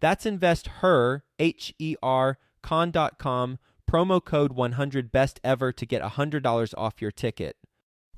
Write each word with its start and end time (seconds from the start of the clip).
That's 0.00 0.26
investher, 0.26 1.24
H 1.38 1.74
E 1.78 1.96
R, 2.02 2.38
con.com 2.62 3.58
promo 3.90 4.24
code 4.24 4.52
100 4.52 5.10
best 5.10 5.40
ever 5.42 5.72
to 5.72 5.84
get 5.84 6.02
$100 6.02 6.74
off 6.78 7.02
your 7.02 7.10
ticket. 7.10 7.56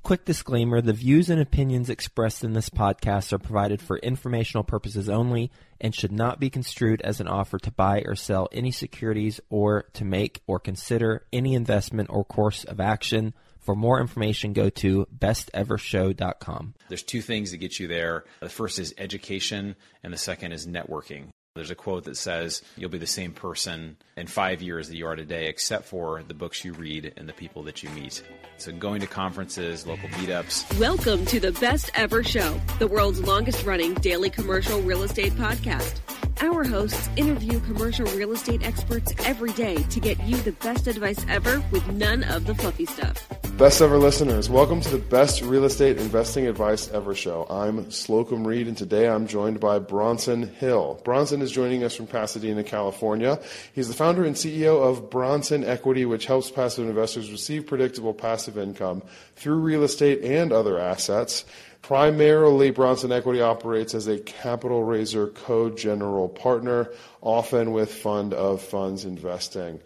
Quick 0.03 0.25
disclaimer 0.25 0.81
the 0.81 0.93
views 0.93 1.31
and 1.31 1.41
opinions 1.41 1.89
expressed 1.89 2.43
in 2.43 2.53
this 2.55 2.69
podcast 2.69 3.33
are 3.33 3.39
provided 3.39 3.81
for 3.81 3.99
informational 3.99 4.65
purposes 4.65 5.09
only 5.09 5.51
and 5.81 5.95
should 5.95 6.11
not 6.11 6.41
be 6.41 6.51
construed 6.51 7.01
as 7.03 7.21
an 7.21 7.29
offer 7.29 7.57
to 7.59 7.71
buy 7.71 8.03
or 8.05 8.17
sell 8.17 8.49
any 8.51 8.73
securities 8.73 9.41
or 9.49 9.85
to 9.95 10.05
make 10.05 10.43
or 10.47 10.59
consider 10.59 11.25
any 11.33 11.55
investment 11.55 12.11
or 12.11 12.25
course 12.25 12.65
of 12.65 12.81
action. 12.81 13.33
For 13.61 13.77
more 13.77 14.01
information, 14.01 14.53
go 14.53 14.71
to 14.71 15.07
bestevershow.com. 15.17 16.75
There's 16.89 17.05
two 17.05 17.23
things 17.23 17.53
that 17.53 17.59
get 17.59 17.79
you 17.79 17.87
there. 17.87 18.25
The 18.41 18.49
first 18.49 18.81
is 18.81 18.93
education, 18.99 19.77
and 20.03 20.13
the 20.13 20.19
second 20.19 20.51
is 20.51 20.67
networking. 20.67 21.29
There's 21.55 21.71
a 21.71 21.75
quote 21.75 22.05
that 22.05 22.17
says, 22.17 22.63
You'll 22.79 22.89
be 22.89 22.97
the 22.97 23.07
same 23.07 23.33
person 23.33 23.99
in 24.17 24.27
five 24.27 24.63
years 24.63 24.89
that 24.89 24.97
you 24.97 25.07
are 25.07 25.15
today, 25.15 25.49
except 25.49 25.85
for 25.85 26.23
the 26.23 26.33
books 26.33 26.65
you 26.65 26.73
read 26.73 27.13
and 27.19 27.29
the 27.29 27.35
people 27.35 27.63
that 27.65 27.83
you 27.83 27.91
meet. 27.91 28.23
So, 28.57 28.73
going 28.73 29.03
to 29.03 29.07
conferences, 29.07 29.87
local 29.87 30.09
meetups. 30.09 30.81
Welcome 30.81 31.27
to 31.27 31.41
the 31.41 31.53
Best 31.53 31.91
Ever 31.95 32.25
Show, 32.25 32.59
the 32.79 32.87
world's 32.87 33.21
longest 33.21 33.67
running 33.67 33.93
daily 33.95 34.31
commercial 34.31 34.81
real 34.81 35.03
estate 35.03 35.35
podcast. 35.35 36.01
Our 36.41 36.65
hosts 36.65 37.11
interview 37.17 37.61
commercial 37.61 38.07
real 38.17 38.33
estate 38.33 38.67
experts 38.67 39.13
every 39.27 39.53
day 39.53 39.77
to 39.83 40.01
get 40.01 40.19
you 40.23 40.39
the 40.39 40.53
best 40.53 40.87
advice 40.87 41.23
ever 41.29 41.63
with 41.71 41.87
none 41.89 42.25
of 42.25 42.47
the 42.47 42.55
fluffy 42.55 42.87
stuff. 42.87 43.32
Best 43.59 43.83
ever 43.83 43.99
listeners, 43.99 44.49
welcome 44.49 44.81
to 44.81 44.89
the 44.89 44.97
best 44.97 45.43
real 45.43 45.65
estate 45.65 45.99
investing 45.99 46.47
advice 46.47 46.91
ever 46.91 47.15
show. 47.15 47.47
I'm 47.51 47.85
Slocomb 47.87 48.47
Reed, 48.47 48.67
and 48.67 48.77
today 48.77 49.07
I'm 49.07 49.27
joined 49.27 49.61
by 49.61 49.79
Bronson 49.79 50.49
Hill. 50.55 51.01
Bronson 51.05 51.43
is 51.43 51.53
joining 51.53 51.85
us 51.85 51.95
from 51.95 52.07
Pasadena, 52.07 52.65
California. 52.65 53.39
He's 53.75 53.89
the 53.89 53.95
founder 53.95 54.25
and 54.25 54.35
CEO 54.35 54.83
of 54.83 55.11
Bronson 55.11 55.65
Equity, 55.65 56.07
which 56.07 56.25
helps 56.25 56.51
passive 56.51 56.89
investors 56.89 57.31
receive 57.31 57.67
predictable 57.67 58.15
passive 58.15 58.57
income 58.57 59.03
through 59.37 59.57
real 59.57 59.85
estate 59.85 60.25
and 60.25 60.51
other 60.51 60.79
assets. 60.81 61.45
Primarily, 61.83 62.71
Bronson 62.71 63.13
Equity 63.13 63.43
operates 63.43 63.95
as 63.95 64.07
a 64.07 64.19
capital 64.19 64.83
raiser 64.83 65.27
co-general 65.27 66.31
partner, 66.31 66.91
often 67.21 67.73
with 67.73 67.93
fund 67.95 68.33
of 68.33 68.63
funds 68.63 69.05
investing. 69.05 69.79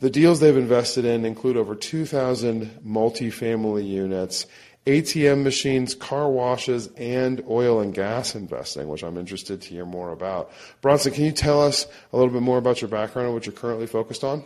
The 0.00 0.10
deals 0.10 0.40
they've 0.40 0.56
invested 0.56 1.04
in 1.04 1.26
include 1.26 1.58
over 1.58 1.74
2,000 1.74 2.80
multifamily 2.86 3.86
units, 3.86 4.46
ATM 4.86 5.42
machines, 5.42 5.94
car 5.94 6.30
washes, 6.30 6.88
and 6.96 7.42
oil 7.48 7.80
and 7.80 7.92
gas 7.92 8.34
investing, 8.34 8.88
which 8.88 9.04
I'm 9.04 9.18
interested 9.18 9.60
to 9.60 9.68
hear 9.68 9.84
more 9.84 10.10
about. 10.12 10.52
Bronson, 10.80 11.12
can 11.12 11.24
you 11.24 11.32
tell 11.32 11.62
us 11.62 11.86
a 12.14 12.16
little 12.16 12.32
bit 12.32 12.40
more 12.40 12.56
about 12.56 12.80
your 12.80 12.88
background 12.88 13.26
and 13.26 13.34
what 13.34 13.44
you're 13.44 13.52
currently 13.52 13.86
focused 13.86 14.24
on? 14.24 14.42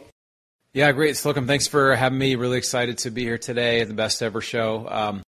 Yeah, 0.72 0.90
great. 0.90 1.14
Slocomb, 1.14 1.46
thanks 1.46 1.68
for 1.68 1.94
having 1.94 2.18
me. 2.18 2.34
Really 2.34 2.58
excited 2.58 2.98
to 2.98 3.12
be 3.12 3.22
here 3.22 3.38
today 3.38 3.80
at 3.80 3.86
the 3.86 3.94
Best 3.94 4.20
Ever 4.24 4.40
Show. 4.40 4.88
Um, 4.88 5.22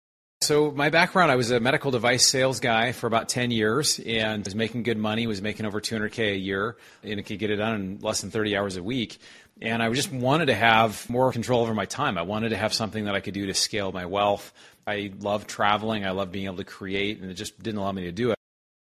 so 0.44 0.72
my 0.72 0.90
background, 0.90 1.32
I 1.32 1.36
was 1.36 1.50
a 1.52 1.60
medical 1.60 1.90
device 1.90 2.28
sales 2.28 2.60
guy 2.60 2.92
for 2.92 3.08
about 3.08 3.30
10 3.30 3.52
years 3.52 4.00
and 4.00 4.44
was 4.44 4.54
making 4.54 4.84
good 4.84 4.98
money, 4.98 5.26
was 5.26 5.42
making 5.42 5.66
over 5.66 5.80
200K 5.80 6.34
a 6.34 6.38
year 6.38 6.76
and 7.02 7.26
could 7.26 7.40
get 7.40 7.50
it 7.50 7.56
done 7.56 7.76
in 7.76 8.00
less 8.02 8.22
than 8.22 8.30
30 8.30 8.58
hours 8.58 8.76
a 8.76 8.84
week. 8.84 9.18
And 9.62 9.82
I 9.82 9.92
just 9.94 10.12
wanted 10.12 10.48
to 10.48 10.56
have 10.56 11.10
more 11.10 11.32
control 11.32 11.62
over 11.62 11.74
my 11.74 11.86
time. 11.86 12.18
I 12.18 12.24
wanted 12.24 12.50
to 12.50 12.58
have 12.58 12.74
something 12.74 13.06
that 13.06 13.16
I 13.16 13.22
could 13.22 13.34
do 13.34 13.46
to 13.46 13.54
scale 13.54 13.92
my 13.92 14.06
wealth. 14.06 14.54
I 14.86 15.14
love 15.20 15.48
traveling. 15.48 16.06
I 16.06 16.12
love 16.12 16.32
being 16.32 16.46
able 16.46 16.58
to 16.58 16.66
create, 16.66 17.22
and 17.22 17.32
it 17.32 17.36
just 17.36 17.62
didn't 17.62 17.80
allow 17.80 17.92
me 17.92 18.04
to 18.04 18.12
do 18.12 18.32
it. 18.32 18.38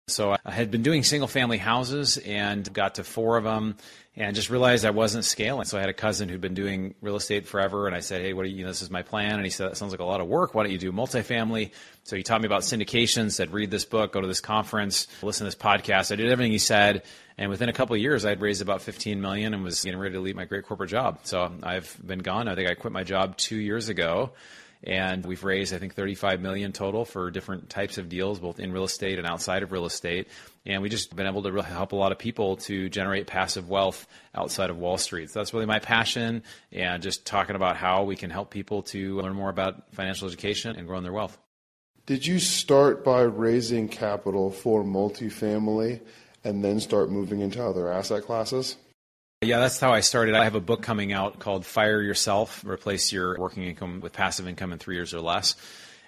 So 0.08 0.36
I 0.44 0.50
had 0.50 0.72
been 0.72 0.82
doing 0.82 1.04
single 1.04 1.28
family 1.28 1.58
houses 1.58 2.18
and 2.18 2.70
got 2.72 2.96
to 2.96 3.04
four 3.04 3.36
of 3.36 3.44
them 3.44 3.76
and 4.16 4.34
just 4.34 4.50
realized 4.50 4.84
I 4.84 4.90
wasn't 4.90 5.24
scaling. 5.24 5.64
So 5.64 5.78
I 5.78 5.80
had 5.80 5.90
a 5.90 5.94
cousin 5.94 6.28
who'd 6.28 6.40
been 6.40 6.54
doing 6.54 6.96
real 7.00 7.14
estate 7.14 7.46
forever, 7.46 7.86
and 7.86 7.94
I 7.94 8.00
said, 8.00 8.20
"Hey, 8.20 8.32
what 8.32 8.42
do 8.42 8.48
you? 8.48 8.64
know, 8.64 8.68
this 8.68 8.82
is 8.82 8.90
my 8.90 9.02
plan." 9.02 9.34
And 9.34 9.44
he 9.44 9.50
said, 9.50 9.70
"That 9.70 9.76
sounds 9.76 9.92
like 9.92 10.00
a 10.00 10.04
lot 10.04 10.20
of 10.20 10.26
work. 10.26 10.54
Why 10.54 10.64
don't 10.64 10.72
you 10.72 10.78
do 10.78 10.90
multifamily?" 10.90 11.70
So 12.02 12.16
he 12.16 12.24
taught 12.24 12.40
me 12.40 12.46
about 12.46 12.62
syndication. 12.62 13.30
Said, 13.30 13.52
"Read 13.52 13.70
this 13.70 13.84
book, 13.84 14.12
go 14.12 14.20
to 14.20 14.26
this 14.26 14.40
conference, 14.40 15.06
listen 15.22 15.44
to 15.44 15.46
this 15.46 15.62
podcast." 15.62 16.10
I 16.10 16.16
did 16.16 16.30
everything 16.32 16.50
he 16.50 16.58
said, 16.58 17.04
and 17.38 17.48
within 17.48 17.68
a 17.68 17.72
couple 17.72 17.94
of 17.94 18.02
years, 18.02 18.24
I'd 18.24 18.40
raised 18.40 18.60
about 18.60 18.82
15 18.82 19.20
million 19.20 19.54
and 19.54 19.62
was 19.62 19.84
getting 19.84 20.00
ready 20.00 20.14
to 20.14 20.20
leave 20.20 20.34
my 20.34 20.46
great 20.46 20.66
corporate 20.66 20.90
job. 20.90 21.20
So 21.22 21.52
I've 21.62 21.96
been 22.04 22.18
gone. 22.18 22.48
I 22.48 22.56
think 22.56 22.68
I 22.68 22.74
quit 22.74 22.92
my 22.92 23.04
job 23.04 23.36
two 23.36 23.56
years 23.56 23.88
ago 23.88 24.32
and 24.84 25.24
we've 25.24 25.44
raised 25.44 25.72
I 25.74 25.78
think 25.78 25.94
35 25.94 26.40
million 26.40 26.72
total 26.72 27.04
for 27.04 27.30
different 27.30 27.70
types 27.70 27.98
of 27.98 28.08
deals, 28.08 28.38
both 28.38 28.58
in 28.58 28.72
real 28.72 28.84
estate 28.84 29.18
and 29.18 29.26
outside 29.26 29.62
of 29.62 29.72
real 29.72 29.86
estate. 29.86 30.28
And 30.64 30.82
we 30.82 30.88
just 30.88 31.14
been 31.14 31.26
able 31.26 31.42
to 31.42 31.52
really 31.52 31.66
help 31.66 31.92
a 31.92 31.96
lot 31.96 32.12
of 32.12 32.18
people 32.18 32.56
to 32.56 32.88
generate 32.88 33.26
passive 33.26 33.68
wealth 33.68 34.06
outside 34.34 34.70
of 34.70 34.78
Wall 34.78 34.98
Street. 34.98 35.30
So 35.30 35.40
that's 35.40 35.52
really 35.52 35.66
my 35.66 35.78
passion, 35.78 36.42
and 36.70 37.02
just 37.02 37.26
talking 37.26 37.56
about 37.56 37.76
how 37.76 38.04
we 38.04 38.16
can 38.16 38.30
help 38.30 38.50
people 38.50 38.82
to 38.84 39.20
learn 39.20 39.34
more 39.34 39.50
about 39.50 39.92
financial 39.92 40.28
education 40.28 40.76
and 40.76 40.86
growing 40.86 41.02
their 41.02 41.12
wealth. 41.12 41.38
Did 42.06 42.26
you 42.26 42.40
start 42.40 43.04
by 43.04 43.22
raising 43.22 43.88
capital 43.88 44.50
for 44.50 44.82
multifamily 44.82 46.00
and 46.42 46.64
then 46.64 46.80
start 46.80 47.10
moving 47.10 47.40
into 47.40 47.64
other 47.64 47.92
asset 47.92 48.24
classes? 48.24 48.76
Yeah, 49.42 49.58
that's 49.58 49.80
how 49.80 49.90
I 49.92 50.00
started. 50.00 50.36
I 50.36 50.44
have 50.44 50.54
a 50.54 50.60
book 50.60 50.82
coming 50.82 51.12
out 51.12 51.40
called 51.40 51.66
Fire 51.66 52.00
Yourself 52.00 52.64
Replace 52.64 53.12
Your 53.12 53.36
Working 53.36 53.64
Income 53.64 53.98
with 53.98 54.12
Passive 54.12 54.46
Income 54.46 54.72
in 54.72 54.78
Three 54.78 54.94
Years 54.94 55.12
or 55.12 55.20
Less. 55.20 55.56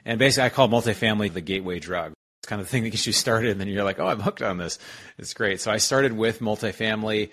And 0.04 0.20
basically, 0.20 0.46
I 0.46 0.50
call 0.50 0.68
multifamily 0.68 1.32
the 1.32 1.40
gateway 1.40 1.80
drug. 1.80 2.12
It's 2.40 2.48
kind 2.48 2.60
of 2.60 2.68
the 2.68 2.70
thing 2.70 2.84
that 2.84 2.90
gets 2.90 3.08
you 3.08 3.12
started, 3.12 3.50
and 3.50 3.60
then 3.60 3.66
you're 3.66 3.82
like, 3.82 3.98
oh, 3.98 4.06
I'm 4.06 4.20
hooked 4.20 4.40
on 4.40 4.58
this. 4.58 4.78
It's 5.18 5.34
great. 5.34 5.60
So 5.60 5.72
I 5.72 5.78
started 5.78 6.12
with 6.12 6.38
multifamily. 6.38 7.30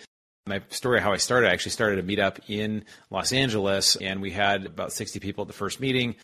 My 0.47 0.63
story, 0.69 0.97
of 0.97 1.03
how 1.03 1.13
I 1.13 1.17
started, 1.17 1.50
I 1.50 1.53
actually 1.53 1.73
started 1.73 2.00
a 2.00 2.03
meetup 2.03 2.39
in 2.47 2.83
Los 3.12 3.31
Angeles, 3.31 3.95
and 3.95 4.23
we 4.23 4.31
had 4.31 4.66
about 4.66 4.94
60 4.94 5.19
people 5.19 5.44
at 5.44 5.50
the 5.50 5.53
first 5.53 5.79
meeting. 5.79 6.16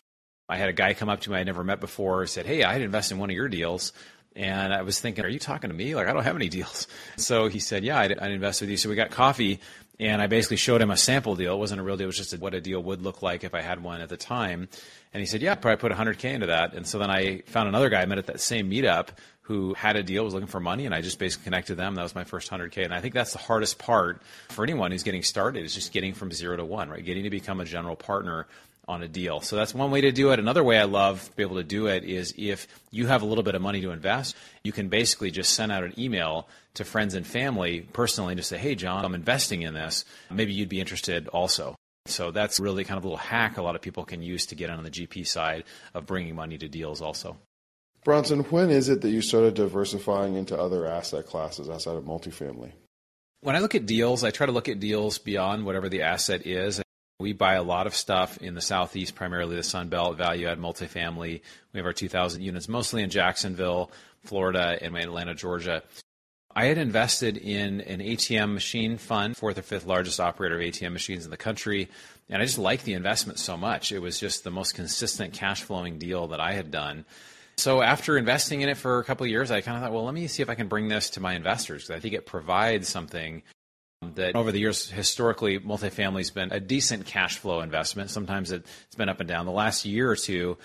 I 0.48 0.56
had 0.56 0.70
a 0.70 0.72
guy 0.72 0.92
come 0.94 1.08
up 1.08 1.20
to 1.20 1.30
me 1.30 1.36
I'd 1.36 1.46
never 1.46 1.62
met 1.62 1.78
before, 1.78 2.26
said, 2.26 2.46
Hey, 2.46 2.64
I'd 2.64 2.82
invest 2.82 3.12
in 3.12 3.18
one 3.18 3.30
of 3.30 3.36
your 3.36 3.48
deals. 3.48 3.92
And 4.38 4.72
I 4.72 4.82
was 4.82 5.00
thinking, 5.00 5.24
are 5.24 5.28
you 5.28 5.40
talking 5.40 5.68
to 5.68 5.74
me? 5.74 5.96
Like, 5.96 6.06
I 6.06 6.12
don't 6.12 6.22
have 6.22 6.36
any 6.36 6.48
deals. 6.48 6.86
So 7.16 7.48
he 7.48 7.58
said, 7.58 7.82
yeah, 7.82 7.98
I'd, 7.98 8.16
I'd 8.16 8.30
invest 8.30 8.60
with 8.60 8.70
you. 8.70 8.76
So 8.76 8.88
we 8.88 8.94
got 8.94 9.10
coffee 9.10 9.58
and 9.98 10.22
I 10.22 10.28
basically 10.28 10.56
showed 10.56 10.80
him 10.80 10.90
a 10.90 10.96
sample 10.96 11.34
deal. 11.34 11.54
It 11.54 11.58
wasn't 11.58 11.80
a 11.80 11.84
real 11.84 11.96
deal. 11.96 12.04
It 12.04 12.06
was 12.06 12.16
just 12.16 12.32
a, 12.32 12.36
what 12.36 12.54
a 12.54 12.60
deal 12.60 12.80
would 12.80 13.02
look 13.02 13.20
like 13.22 13.42
if 13.42 13.54
I 13.54 13.60
had 13.60 13.82
one 13.82 14.00
at 14.00 14.08
the 14.08 14.16
time. 14.16 14.68
And 15.12 15.20
he 15.20 15.26
said, 15.26 15.42
yeah, 15.42 15.56
probably 15.56 15.78
put 15.78 15.90
100K 15.90 16.32
into 16.32 16.46
that. 16.46 16.74
And 16.74 16.86
so 16.86 17.00
then 17.00 17.10
I 17.10 17.40
found 17.46 17.68
another 17.68 17.88
guy 17.88 18.02
I 18.02 18.06
met 18.06 18.18
at 18.18 18.26
that 18.26 18.40
same 18.40 18.70
meetup 18.70 19.08
who 19.42 19.74
had 19.74 19.96
a 19.96 20.02
deal, 20.02 20.24
was 20.24 20.34
looking 20.34 20.46
for 20.46 20.60
money, 20.60 20.84
and 20.84 20.94
I 20.94 21.00
just 21.00 21.18
basically 21.18 21.44
connected 21.44 21.76
them. 21.76 21.94
That 21.94 22.02
was 22.02 22.14
my 22.14 22.24
first 22.24 22.50
100K. 22.50 22.84
And 22.84 22.94
I 22.94 23.00
think 23.00 23.14
that's 23.14 23.32
the 23.32 23.38
hardest 23.38 23.78
part 23.78 24.22
for 24.50 24.62
anyone 24.62 24.92
who's 24.92 25.02
getting 25.02 25.22
started 25.22 25.64
is 25.64 25.74
just 25.74 25.90
getting 25.90 26.12
from 26.12 26.30
zero 26.30 26.56
to 26.56 26.64
one, 26.64 26.90
right? 26.90 27.04
Getting 27.04 27.24
to 27.24 27.30
become 27.30 27.58
a 27.58 27.64
general 27.64 27.96
partner 27.96 28.46
on 28.88 29.02
a 29.02 29.08
deal. 29.08 29.40
So 29.40 29.54
that's 29.54 29.74
one 29.74 29.90
way 29.90 30.00
to 30.00 30.10
do 30.10 30.32
it. 30.32 30.38
Another 30.38 30.64
way 30.64 30.78
I 30.78 30.84
love 30.84 31.24
to 31.24 31.36
be 31.36 31.42
able 31.42 31.56
to 31.56 31.64
do 31.64 31.86
it 31.86 32.04
is 32.04 32.34
if 32.36 32.66
you 32.90 33.06
have 33.06 33.22
a 33.22 33.26
little 33.26 33.44
bit 33.44 33.54
of 33.54 33.62
money 33.62 33.80
to 33.82 33.90
invest, 33.90 34.34
you 34.64 34.72
can 34.72 34.88
basically 34.88 35.30
just 35.30 35.52
send 35.52 35.70
out 35.70 35.84
an 35.84 35.94
email 35.98 36.48
to 36.74 36.84
friends 36.84 37.14
and 37.14 37.26
family 37.26 37.82
personally 37.92 38.32
and 38.32 38.38
just 38.38 38.48
say, 38.48 38.58
hey, 38.58 38.74
John, 38.74 39.04
I'm 39.04 39.14
investing 39.14 39.62
in 39.62 39.74
this. 39.74 40.04
Maybe 40.30 40.54
you'd 40.54 40.68
be 40.68 40.80
interested 40.80 41.28
also. 41.28 41.76
So 42.06 42.30
that's 42.30 42.58
really 42.58 42.84
kind 42.84 42.96
of 42.96 43.04
a 43.04 43.06
little 43.06 43.18
hack 43.18 43.58
a 43.58 43.62
lot 43.62 43.76
of 43.76 43.82
people 43.82 44.04
can 44.04 44.22
use 44.22 44.46
to 44.46 44.54
get 44.54 44.70
on 44.70 44.82
the 44.82 44.90
GP 44.90 45.26
side 45.26 45.64
of 45.94 46.06
bringing 46.06 46.34
money 46.34 46.56
to 46.56 46.68
deals 46.68 47.02
also. 47.02 47.36
Bronson, 48.04 48.40
when 48.44 48.70
is 48.70 48.88
it 48.88 49.02
that 49.02 49.10
you 49.10 49.20
started 49.20 49.54
diversifying 49.54 50.34
into 50.36 50.58
other 50.58 50.86
asset 50.86 51.26
classes 51.26 51.68
outside 51.68 51.96
of 51.96 52.04
multifamily? 52.04 52.72
When 53.40 53.54
I 53.54 53.58
look 53.58 53.74
at 53.74 53.86
deals, 53.86 54.24
I 54.24 54.30
try 54.30 54.46
to 54.46 54.52
look 54.52 54.68
at 54.68 54.80
deals 54.80 55.18
beyond 55.18 55.64
whatever 55.64 55.88
the 55.88 56.02
asset 56.02 56.46
is. 56.46 56.80
We 57.20 57.32
buy 57.32 57.54
a 57.54 57.64
lot 57.64 57.88
of 57.88 57.96
stuff 57.96 58.38
in 58.38 58.54
the 58.54 58.60
Southeast, 58.60 59.16
primarily 59.16 59.56
the 59.56 59.64
Sun 59.64 59.88
Belt, 59.88 60.16
value 60.16 60.46
add 60.46 60.60
multifamily. 60.60 61.40
We 61.72 61.78
have 61.78 61.84
our 61.84 61.92
2,000 61.92 62.42
units 62.42 62.68
mostly 62.68 63.02
in 63.02 63.10
Jacksonville, 63.10 63.90
Florida, 64.22 64.78
and 64.80 64.96
Atlanta, 64.96 65.34
Georgia. 65.34 65.82
I 66.54 66.66
had 66.66 66.78
invested 66.78 67.36
in 67.36 67.80
an 67.80 67.98
ATM 67.98 68.54
machine 68.54 68.98
fund, 68.98 69.36
fourth 69.36 69.58
or 69.58 69.62
fifth 69.62 69.84
largest 69.84 70.20
operator 70.20 70.54
of 70.54 70.62
ATM 70.62 70.92
machines 70.92 71.24
in 71.24 71.32
the 71.32 71.36
country, 71.36 71.88
and 72.30 72.40
I 72.40 72.44
just 72.44 72.56
liked 72.56 72.84
the 72.84 72.94
investment 72.94 73.40
so 73.40 73.56
much. 73.56 73.90
It 73.90 73.98
was 73.98 74.20
just 74.20 74.44
the 74.44 74.52
most 74.52 74.76
consistent 74.76 75.32
cash 75.32 75.64
flowing 75.64 75.98
deal 75.98 76.28
that 76.28 76.40
I 76.40 76.52
had 76.52 76.70
done. 76.70 77.04
So 77.56 77.82
after 77.82 78.16
investing 78.16 78.60
in 78.60 78.68
it 78.68 78.76
for 78.76 79.00
a 79.00 79.04
couple 79.04 79.24
of 79.24 79.30
years, 79.30 79.50
I 79.50 79.60
kind 79.60 79.76
of 79.76 79.82
thought, 79.82 79.92
well, 79.92 80.04
let 80.04 80.14
me 80.14 80.28
see 80.28 80.44
if 80.44 80.48
I 80.48 80.54
can 80.54 80.68
bring 80.68 80.86
this 80.86 81.10
to 81.10 81.20
my 81.20 81.34
investors 81.34 81.82
because 81.82 81.96
I 81.96 82.00
think 82.00 82.14
it 82.14 82.26
provides 82.26 82.88
something 82.88 83.42
that 84.14 84.36
over 84.36 84.52
the 84.52 84.58
years 84.60 84.90
historically 84.90 85.58
multifamily 85.58 86.18
has 86.18 86.30
been 86.30 86.52
a 86.52 86.60
decent 86.60 87.06
cash 87.06 87.38
flow 87.38 87.60
investment. 87.60 88.10
Sometimes 88.10 88.52
it's 88.52 88.94
been 88.96 89.08
up 89.08 89.20
and 89.20 89.28
down. 89.28 89.46
The 89.46 89.52
last 89.52 89.84
year 89.84 90.10
or 90.10 90.16
two 90.16 90.56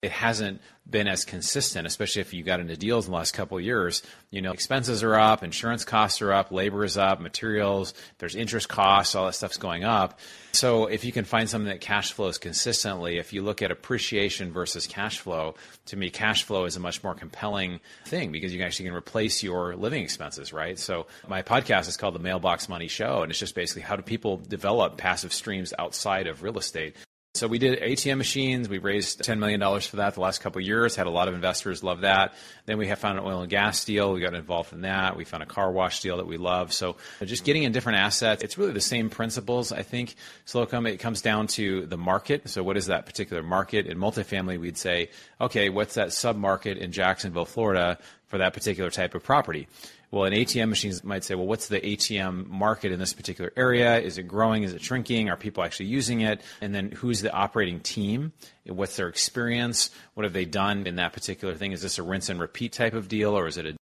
it 0.00 0.12
hasn't 0.12 0.60
been 0.88 1.08
as 1.08 1.24
consistent, 1.24 1.86
especially 1.86 2.22
if 2.22 2.32
you 2.32 2.42
got 2.42 2.60
into 2.60 2.76
deals 2.76 3.06
in 3.06 3.10
the 3.10 3.16
last 3.16 3.32
couple 3.32 3.58
of 3.58 3.64
years. 3.64 4.02
You 4.30 4.40
know, 4.40 4.52
expenses 4.52 5.02
are 5.02 5.16
up, 5.16 5.42
insurance 5.42 5.84
costs 5.84 6.22
are 6.22 6.32
up, 6.32 6.52
labor 6.52 6.84
is 6.84 6.96
up, 6.96 7.20
materials, 7.20 7.94
there's 8.18 8.34
interest 8.34 8.68
costs, 8.68 9.14
all 9.14 9.26
that 9.26 9.34
stuff's 9.34 9.56
going 9.56 9.84
up. 9.84 10.18
So 10.52 10.86
if 10.86 11.04
you 11.04 11.12
can 11.12 11.24
find 11.24 11.50
something 11.50 11.68
that 11.68 11.80
cash 11.80 12.12
flows 12.12 12.38
consistently, 12.38 13.18
if 13.18 13.32
you 13.32 13.42
look 13.42 13.60
at 13.60 13.70
appreciation 13.70 14.52
versus 14.52 14.86
cash 14.86 15.18
flow, 15.18 15.56
to 15.86 15.96
me, 15.96 16.10
cash 16.10 16.44
flow 16.44 16.64
is 16.64 16.76
a 16.76 16.80
much 16.80 17.02
more 17.02 17.14
compelling 17.14 17.80
thing 18.06 18.32
because 18.32 18.54
you 18.54 18.62
actually 18.62 18.86
can 18.86 18.94
replace 18.94 19.42
your 19.42 19.76
living 19.76 20.02
expenses, 20.02 20.52
right? 20.52 20.78
So 20.78 21.06
my 21.26 21.42
podcast 21.42 21.88
is 21.88 21.96
called 21.96 22.14
the 22.14 22.20
Mailbox 22.20 22.68
Money 22.68 22.88
Show, 22.88 23.22
and 23.22 23.30
it's 23.30 23.40
just 23.40 23.54
basically 23.54 23.82
how 23.82 23.96
do 23.96 24.02
people 24.02 24.36
develop 24.36 24.96
passive 24.96 25.32
streams 25.32 25.74
outside 25.78 26.28
of 26.28 26.42
real 26.42 26.56
estate. 26.56 26.94
So 27.38 27.46
we 27.46 27.60
did 27.60 27.80
ATM 27.80 28.18
machines. 28.18 28.68
We 28.68 28.78
raised 28.78 29.22
$10 29.22 29.38
million 29.38 29.60
for 29.80 29.96
that 29.96 30.14
the 30.14 30.20
last 30.20 30.40
couple 30.40 30.60
of 30.60 30.66
years. 30.66 30.96
Had 30.96 31.06
a 31.06 31.10
lot 31.10 31.28
of 31.28 31.34
investors 31.34 31.84
love 31.84 32.00
that. 32.00 32.34
Then 32.66 32.78
we 32.78 32.88
have 32.88 32.98
found 32.98 33.16
an 33.16 33.24
oil 33.24 33.42
and 33.42 33.48
gas 33.48 33.84
deal. 33.84 34.12
We 34.12 34.20
got 34.20 34.34
involved 34.34 34.72
in 34.72 34.80
that. 34.80 35.16
We 35.16 35.24
found 35.24 35.44
a 35.44 35.46
car 35.46 35.70
wash 35.70 36.00
deal 36.00 36.16
that 36.16 36.26
we 36.26 36.36
love. 36.36 36.72
So 36.72 36.96
just 37.24 37.44
getting 37.44 37.62
in 37.62 37.70
different 37.70 38.00
assets. 38.00 38.42
It's 38.42 38.58
really 38.58 38.72
the 38.72 38.80
same 38.80 39.08
principles. 39.08 39.70
I 39.70 39.84
think 39.84 40.16
Slocomb, 40.46 40.88
it 40.88 40.96
comes 40.96 41.22
down 41.22 41.46
to 41.48 41.86
the 41.86 41.96
market. 41.96 42.48
So 42.48 42.64
what 42.64 42.76
is 42.76 42.86
that 42.86 43.06
particular 43.06 43.44
market? 43.44 43.86
In 43.86 43.98
multifamily, 43.98 44.58
we'd 44.58 44.76
say, 44.76 45.10
okay, 45.40 45.68
what's 45.68 45.94
that 45.94 46.12
sub 46.12 46.36
market 46.36 46.76
in 46.76 46.90
Jacksonville, 46.90 47.44
Florida 47.44 47.98
for 48.26 48.38
that 48.38 48.52
particular 48.52 48.90
type 48.90 49.14
of 49.14 49.22
property? 49.22 49.68
Well, 50.10 50.24
an 50.24 50.32
ATM 50.32 50.70
machine 50.70 50.94
might 51.02 51.22
say, 51.22 51.34
well, 51.34 51.46
what's 51.46 51.68
the 51.68 51.80
ATM 51.80 52.46
market 52.46 52.92
in 52.92 52.98
this 52.98 53.12
particular 53.12 53.52
area? 53.56 54.00
Is 54.00 54.16
it 54.16 54.22
growing? 54.22 54.62
Is 54.62 54.72
it 54.72 54.80
shrinking? 54.80 55.28
Are 55.28 55.36
people 55.36 55.62
actually 55.62 55.86
using 55.86 56.22
it? 56.22 56.40
And 56.62 56.74
then 56.74 56.92
who's 56.92 57.20
the 57.20 57.32
operating 57.32 57.80
team? 57.80 58.32
What's 58.64 58.96
their 58.96 59.08
experience? 59.08 59.90
What 60.14 60.24
have 60.24 60.32
they 60.32 60.46
done 60.46 60.86
in 60.86 60.96
that 60.96 61.12
particular 61.12 61.54
thing? 61.54 61.72
Is 61.72 61.82
this 61.82 61.98
a 61.98 62.02
rinse 62.02 62.30
and 62.30 62.40
repeat 62.40 62.72
type 62.72 62.94
of 62.94 63.08
deal 63.08 63.36
or 63.36 63.46
is 63.46 63.58
it 63.58 63.66
a, 63.66 63.76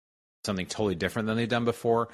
something 0.44 0.67
totally 0.67 0.96
different 0.96 1.28
than 1.28 1.37
they've 1.37 1.49
done 1.49 1.64
before? 1.64 2.08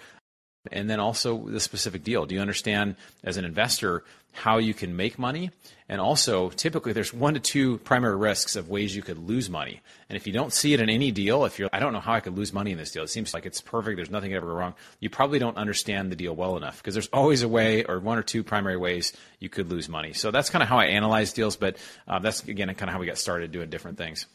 And 0.70 0.88
then 0.88 1.00
also 1.00 1.49
the 1.49 1.61
specific 1.61 2.05
deal. 2.05 2.25
Do 2.25 2.35
you 2.35 2.41
understand 2.41 2.94
as 3.25 3.37
an 3.37 3.44
investor 3.44 4.05
how 4.32 4.59
you 4.59 4.75
can 4.75 4.97
make 4.97 5.19
money? 5.19 5.50
And 5.88 6.00
also, 6.00 6.49
typically, 6.50 6.93
there's 6.93 7.12
one 7.12 7.35
to 7.35 7.41
two 7.41 7.79
primary 7.79 8.17
risks 8.17 8.56
of 8.56 8.70
ways 8.70 8.94
you 8.94 9.03
could 9.03 9.19
lose 9.19 9.50
money. 9.50 9.81
And 10.09 10.17
if 10.17 10.26
you 10.26 10.32
don't 10.32 10.53
see 10.53 10.73
it 10.73 10.81
in 10.81 10.88
any 10.88 11.11
deal, 11.11 11.44
if 11.44 11.59
you're, 11.59 11.69
I 11.73 11.81
don't 11.81 11.93
know 11.93 12.00
how 12.00 12.14
I 12.14 12.20
could 12.20 12.37
lose 12.37 12.53
money 12.53 12.70
in 12.70 12.79
this 12.79 12.93
deal. 12.93 13.03
It 13.03 13.11
seems 13.11 13.35
like 13.35 13.44
it's 13.44 13.61
perfect. 13.61 13.97
There's 13.97 14.11
nothing 14.11 14.32
ever 14.32 14.47
wrong. 14.47 14.75
You 15.00 15.11
probably 15.11 15.38
don't 15.38 15.56
understand 15.59 16.11
the 16.11 16.17
deal 16.17 16.35
well 16.35 16.56
enough 16.56 16.79
because 16.79 16.94
there's 16.94 17.08
always 17.08 17.43
a 17.43 17.49
way 17.49 17.85
or 17.85 17.99
one 17.99 18.19
or 18.19 18.23
two 18.23 18.43
primary 18.44 18.76
ways 18.76 19.12
you 19.41 19.49
could 19.49 19.69
lose 19.69 19.88
money. 19.88 20.12
So 20.12 20.31
that's 20.31 20.49
kind 20.49 20.62
of 20.62 20.69
how 20.69 20.79
I 20.79 20.87
analyze 20.87 21.32
deals. 21.32 21.56
But 21.56 21.76
uh, 22.06 22.20
that's 22.20 22.44
again 22.44 22.73
kind 22.75 22.88
of 22.88 22.94
how 22.94 23.00
we 23.00 23.06
got 23.06 23.19
started 23.19 23.50
doing 23.50 23.69
different 23.69 23.99
things. 23.99 24.26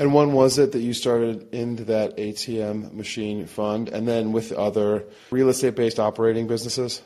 And 0.00 0.14
when 0.14 0.32
was 0.32 0.58
it 0.58 0.72
that 0.72 0.80
you 0.80 0.94
started 0.94 1.52
into 1.52 1.84
that 1.84 2.16
ATM 2.16 2.94
machine 2.94 3.46
fund 3.46 3.90
and 3.90 4.08
then 4.08 4.32
with 4.32 4.50
other 4.50 5.04
real 5.30 5.50
estate 5.50 5.76
based 5.76 6.00
operating 6.00 6.46
businesses? 6.46 7.02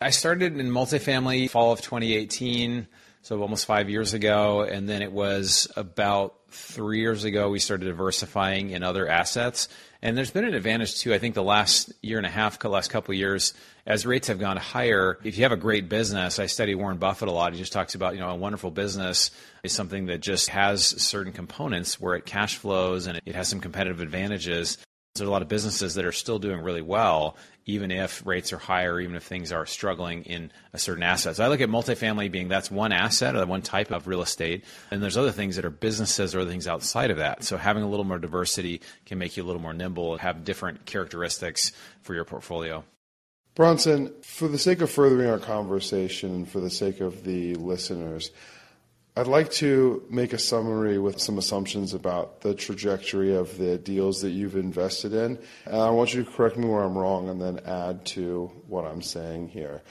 I 0.00 0.10
started 0.10 0.56
in 0.56 0.70
multifamily 0.70 1.50
fall 1.50 1.72
of 1.72 1.80
2018, 1.80 2.86
so 3.22 3.42
almost 3.42 3.66
five 3.66 3.90
years 3.90 4.14
ago. 4.14 4.62
And 4.62 4.88
then 4.88 5.02
it 5.02 5.10
was 5.10 5.66
about 5.74 6.36
three 6.50 7.00
years 7.00 7.24
ago 7.24 7.50
we 7.50 7.58
started 7.58 7.86
diversifying 7.86 8.70
in 8.70 8.84
other 8.84 9.08
assets. 9.08 9.68
And 10.02 10.16
there's 10.16 10.30
been 10.30 10.44
an 10.44 10.54
advantage 10.54 10.98
too. 10.98 11.12
I 11.12 11.18
think 11.18 11.34
the 11.34 11.42
last 11.42 11.92
year 12.02 12.16
and 12.16 12.26
a 12.26 12.30
half, 12.30 12.62
last 12.64 12.88
couple 12.88 13.12
of 13.12 13.18
years, 13.18 13.52
as 13.86 14.06
rates 14.06 14.28
have 14.28 14.38
gone 14.38 14.56
higher, 14.56 15.18
if 15.24 15.36
you 15.36 15.42
have 15.42 15.52
a 15.52 15.56
great 15.56 15.88
business, 15.88 16.38
I 16.38 16.46
study 16.46 16.74
Warren 16.74 16.96
Buffett 16.96 17.28
a 17.28 17.32
lot. 17.32 17.52
He 17.52 17.58
just 17.58 17.72
talks 17.72 17.94
about, 17.94 18.14
you 18.14 18.20
know, 18.20 18.30
a 18.30 18.34
wonderful 18.34 18.70
business 18.70 19.30
is 19.62 19.72
something 19.72 20.06
that 20.06 20.20
just 20.20 20.48
has 20.48 20.84
certain 20.84 21.32
components 21.32 22.00
where 22.00 22.14
it 22.14 22.24
cash 22.24 22.56
flows 22.56 23.06
and 23.06 23.20
it 23.26 23.34
has 23.34 23.48
some 23.48 23.60
competitive 23.60 24.00
advantages. 24.00 24.78
There's 25.14 25.28
a 25.28 25.32
lot 25.32 25.42
of 25.42 25.48
businesses 25.48 25.94
that 25.94 26.04
are 26.04 26.12
still 26.12 26.38
doing 26.38 26.60
really 26.60 26.82
well, 26.82 27.36
even 27.66 27.90
if 27.90 28.24
rates 28.24 28.52
are 28.52 28.58
higher, 28.58 29.00
even 29.00 29.16
if 29.16 29.24
things 29.24 29.50
are 29.50 29.66
struggling 29.66 30.22
in 30.22 30.52
a 30.72 30.78
certain 30.78 31.02
asset. 31.02 31.34
So 31.36 31.44
I 31.44 31.48
look 31.48 31.60
at 31.60 31.68
multifamily 31.68 32.30
being 32.30 32.48
that's 32.48 32.70
one 32.70 32.92
asset 32.92 33.34
or 33.34 33.44
one 33.44 33.60
type 33.62 33.90
of 33.90 34.06
real 34.06 34.22
estate. 34.22 34.64
And 34.90 35.02
there's 35.02 35.16
other 35.16 35.32
things 35.32 35.56
that 35.56 35.64
are 35.64 35.70
businesses 35.70 36.34
or 36.34 36.40
other 36.40 36.50
things 36.50 36.68
outside 36.68 37.10
of 37.10 37.16
that. 37.16 37.42
So 37.42 37.56
having 37.56 37.82
a 37.82 37.88
little 37.88 38.04
more 38.04 38.20
diversity 38.20 38.82
can 39.04 39.18
make 39.18 39.36
you 39.36 39.42
a 39.42 39.46
little 39.46 39.60
more 39.60 39.74
nimble 39.74 40.12
and 40.12 40.20
have 40.20 40.44
different 40.44 40.86
characteristics 40.86 41.72
for 42.02 42.14
your 42.14 42.24
portfolio. 42.24 42.84
Bronson, 43.56 44.12
for 44.22 44.46
the 44.46 44.58
sake 44.58 44.80
of 44.80 44.90
furthering 44.90 45.28
our 45.28 45.38
conversation 45.38 46.34
and 46.34 46.48
for 46.48 46.60
the 46.60 46.70
sake 46.70 47.00
of 47.00 47.24
the 47.24 47.56
listeners, 47.56 48.30
I'd 49.16 49.26
like 49.26 49.50
to 49.54 50.04
make 50.08 50.32
a 50.32 50.38
summary 50.38 50.96
with 50.98 51.20
some 51.20 51.36
assumptions 51.36 51.94
about 51.94 52.42
the 52.42 52.54
trajectory 52.54 53.34
of 53.34 53.58
the 53.58 53.76
deals 53.76 54.22
that 54.22 54.30
you've 54.30 54.54
invested 54.54 55.12
in. 55.12 55.36
And 55.66 55.76
I 55.76 55.90
want 55.90 56.14
you 56.14 56.22
to 56.22 56.30
correct 56.30 56.56
me 56.56 56.68
where 56.68 56.82
I'm 56.82 56.96
wrong 56.96 57.28
and 57.28 57.40
then 57.42 57.58
add 57.66 58.04
to 58.06 58.52
what 58.68 58.84
I'm 58.84 59.02
saying 59.02 59.48
here. 59.48 59.82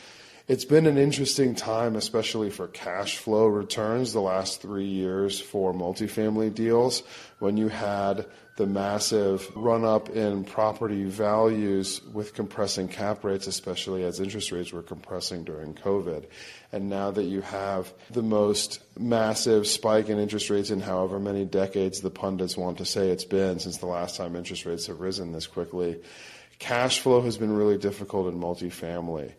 It's 0.47 0.63
been 0.63 0.87
an 0.87 0.97
interesting 0.97 1.53
time, 1.53 1.97
especially 1.97 2.49
for 2.49 2.69
cash 2.69 3.17
flow 3.17 3.45
returns, 3.45 4.13
the 4.13 4.21
last 4.21 4.61
three 4.61 4.87
years 4.87 5.39
for 5.39 5.73
multifamily 5.73 6.55
deals, 6.55 7.03
when 7.39 7.57
you 7.57 7.67
had 7.67 8.25
the 8.59 8.67
massive 8.67 9.49
run 9.55 9.85
up 9.85 10.09
in 10.09 10.43
property 10.43 11.05
values 11.05 12.01
with 12.11 12.33
compressing 12.33 12.89
cap 12.89 13.23
rates, 13.23 13.47
especially 13.47 14.03
as 14.03 14.19
interest 14.19 14.51
rates 14.51 14.73
were 14.73 14.83
compressing 14.83 15.45
during 15.45 15.73
COVID. 15.73 16.25
And 16.73 16.89
now 16.89 17.09
that 17.11 17.23
you 17.23 17.39
have 17.39 17.93
the 18.11 18.21
most 18.21 18.83
massive 18.99 19.65
spike 19.65 20.09
in 20.09 20.19
interest 20.19 20.49
rates 20.49 20.71
in 20.71 20.81
however 20.81 21.21
many 21.21 21.45
decades 21.45 22.01
the 22.01 22.09
pundits 22.09 22.57
want 22.57 22.79
to 22.79 22.85
say 22.85 23.07
it's 23.07 23.23
been 23.23 23.59
since 23.59 23.77
the 23.77 23.85
last 23.85 24.17
time 24.17 24.35
interest 24.35 24.65
rates 24.65 24.87
have 24.87 24.99
risen 24.99 25.31
this 25.31 25.47
quickly, 25.47 26.01
cash 26.59 26.99
flow 26.99 27.21
has 27.21 27.37
been 27.37 27.55
really 27.55 27.77
difficult 27.77 28.27
in 28.27 28.37
multifamily. 28.37 29.31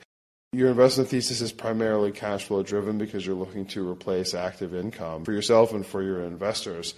Your 0.54 0.70
investment 0.70 1.10
thesis 1.10 1.42
is 1.42 1.52
primarily 1.52 2.10
cash 2.10 2.44
flow 2.44 2.62
driven 2.62 2.96
because 2.96 3.26
you're 3.26 3.36
looking 3.36 3.66
to 3.66 3.86
replace 3.86 4.32
active 4.32 4.74
income 4.74 5.26
for 5.26 5.32
yourself 5.32 5.74
and 5.74 5.84
for 5.84 6.02
your 6.02 6.24
investors. 6.24 6.94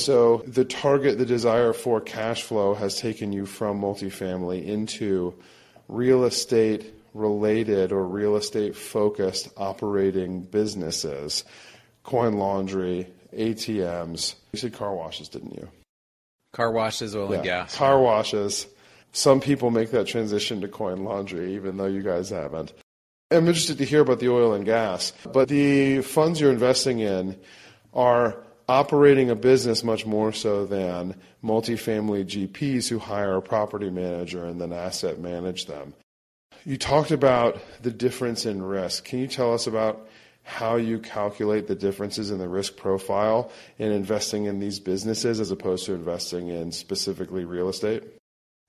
So 0.00 0.42
the 0.46 0.64
target, 0.64 1.18
the 1.18 1.26
desire 1.26 1.72
for 1.72 2.00
cash 2.00 2.42
flow 2.42 2.74
has 2.74 2.98
taken 2.98 3.32
you 3.32 3.46
from 3.46 3.80
multifamily 3.80 4.64
into 4.66 5.34
real 5.88 6.24
estate 6.24 6.94
related 7.12 7.92
or 7.92 8.06
real 8.06 8.36
estate 8.36 8.76
focused 8.76 9.48
operating 9.56 10.42
businesses, 10.42 11.44
coin 12.04 12.34
laundry, 12.34 13.08
ATMs. 13.32 14.34
You 14.52 14.58
said 14.58 14.72
car 14.72 14.94
washes, 14.94 15.28
didn't 15.28 15.54
you? 15.54 15.68
Car 16.52 16.72
washes, 16.72 17.14
oil 17.14 17.30
yeah. 17.30 17.34
and 17.36 17.44
gas. 17.44 17.76
Car 17.76 18.00
washes 18.00 18.66
some 19.12 19.40
people 19.40 19.70
make 19.70 19.90
that 19.90 20.06
transition 20.06 20.60
to 20.60 20.68
coin 20.68 21.04
laundry, 21.04 21.54
even 21.54 21.76
though 21.76 21.86
you 21.86 22.02
guys 22.02 22.30
haven't. 22.30 22.72
I'm 23.30 23.46
interested 23.46 23.78
to 23.78 23.84
hear 23.84 24.00
about 24.00 24.20
the 24.20 24.30
oil 24.30 24.54
and 24.54 24.64
gas, 24.64 25.12
but 25.32 25.48
the 25.48 26.02
funds 26.02 26.40
you're 26.40 26.52
investing 26.52 27.00
in 27.00 27.38
are 27.92 28.42
operating 28.70 29.30
a 29.30 29.34
business 29.34 29.82
much 29.82 30.06
more 30.06 30.32
so 30.32 30.64
than 30.64 31.16
multifamily 31.42 32.24
GPs 32.24 32.88
who 32.88 33.00
hire 33.00 33.34
a 33.34 33.42
property 33.42 33.90
manager 33.90 34.44
and 34.44 34.60
then 34.60 34.72
asset 34.72 35.18
manage 35.18 35.66
them. 35.66 35.92
You 36.64 36.78
talked 36.78 37.10
about 37.10 37.60
the 37.82 37.90
difference 37.90 38.46
in 38.46 38.62
risk. 38.62 39.04
Can 39.04 39.18
you 39.18 39.26
tell 39.26 39.52
us 39.52 39.66
about 39.66 40.08
how 40.44 40.76
you 40.76 41.00
calculate 41.00 41.66
the 41.66 41.74
differences 41.74 42.30
in 42.30 42.38
the 42.38 42.48
risk 42.48 42.76
profile 42.76 43.50
in 43.78 43.90
investing 43.90 44.44
in 44.44 44.60
these 44.60 44.78
businesses 44.78 45.40
as 45.40 45.50
opposed 45.50 45.86
to 45.86 45.92
investing 45.92 46.46
in 46.46 46.70
specifically 46.70 47.44
real 47.44 47.68
estate? 47.68 48.04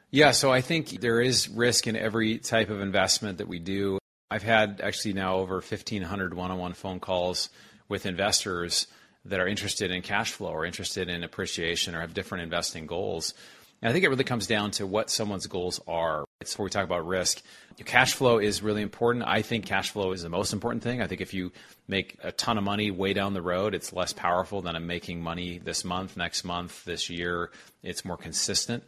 Yeah, 0.10 0.32
so 0.32 0.52
I 0.52 0.62
think 0.62 1.00
there 1.00 1.22
is 1.22 1.48
risk 1.48 1.86
in 1.86 1.96
every 1.96 2.40
type 2.40 2.72
of 2.72 2.82
investment 2.82 3.38
that 3.38 3.48
we 3.48 3.60
do. 3.60 4.00
I've 4.32 4.44
had 4.44 4.82
actually 4.84 5.14
now 5.14 5.36
over 5.36 5.56
1,500 5.56 6.34
one 6.34 6.50
on 6.50 6.58
one 6.58 6.74
phone 6.74 7.00
calls 7.00 7.50
with 7.88 8.08
investors 8.08 8.88
that 9.26 9.40
are 9.40 9.48
interested 9.48 9.92
in 9.92 10.02
cash 10.02 10.32
flow 10.32 10.50
or 10.50 10.66
interested 10.66 11.10
in 11.10 11.24
appreciation 11.24 11.96
or 11.96 12.02
have 12.02 12.14
different 12.14 12.44
investing 12.44 12.88
goals. 12.88 13.34
And 13.82 13.90
I 13.90 13.94
think 13.94 14.06
it 14.06 14.10
really 14.10 14.24
comes 14.24 14.46
down 14.46 14.72
to 14.72 14.86
what 14.86 15.10
someone's 15.10 15.48
goals 15.48 15.80
are. 15.88 16.26
It's 16.40 16.54
before 16.54 16.66
we 16.66 16.70
talk 16.70 16.84
about 16.86 17.08
risk. 17.08 17.42
Cash 17.84 18.14
flow 18.14 18.38
is 18.38 18.62
really 18.62 18.84
important. 18.84 19.26
I 19.26 19.42
think 19.42 19.66
cash 19.66 19.90
flow 19.90 20.12
is 20.12 20.22
the 20.22 20.30
most 20.30 20.54
important 20.54 20.84
thing. 20.84 21.02
I 21.02 21.08
think 21.08 21.20
if 21.20 21.34
you 21.34 21.52
make 21.88 22.18
a 22.22 22.32
ton 22.32 22.60
of 22.60 22.64
money 22.64 22.92
way 22.92 23.14
down 23.14 23.34
the 23.34 23.42
road, 23.42 23.74
it's 23.74 23.92
less 23.92 24.14
powerful 24.14 24.62
than 24.62 24.76
I'm 24.76 24.86
making 24.86 25.22
money 25.22 25.58
this 25.58 25.84
month, 25.84 26.16
next 26.16 26.44
month, 26.44 26.86
this 26.86 27.10
year. 27.10 27.50
It's 27.82 28.06
more 28.06 28.18
consistent. 28.18 28.84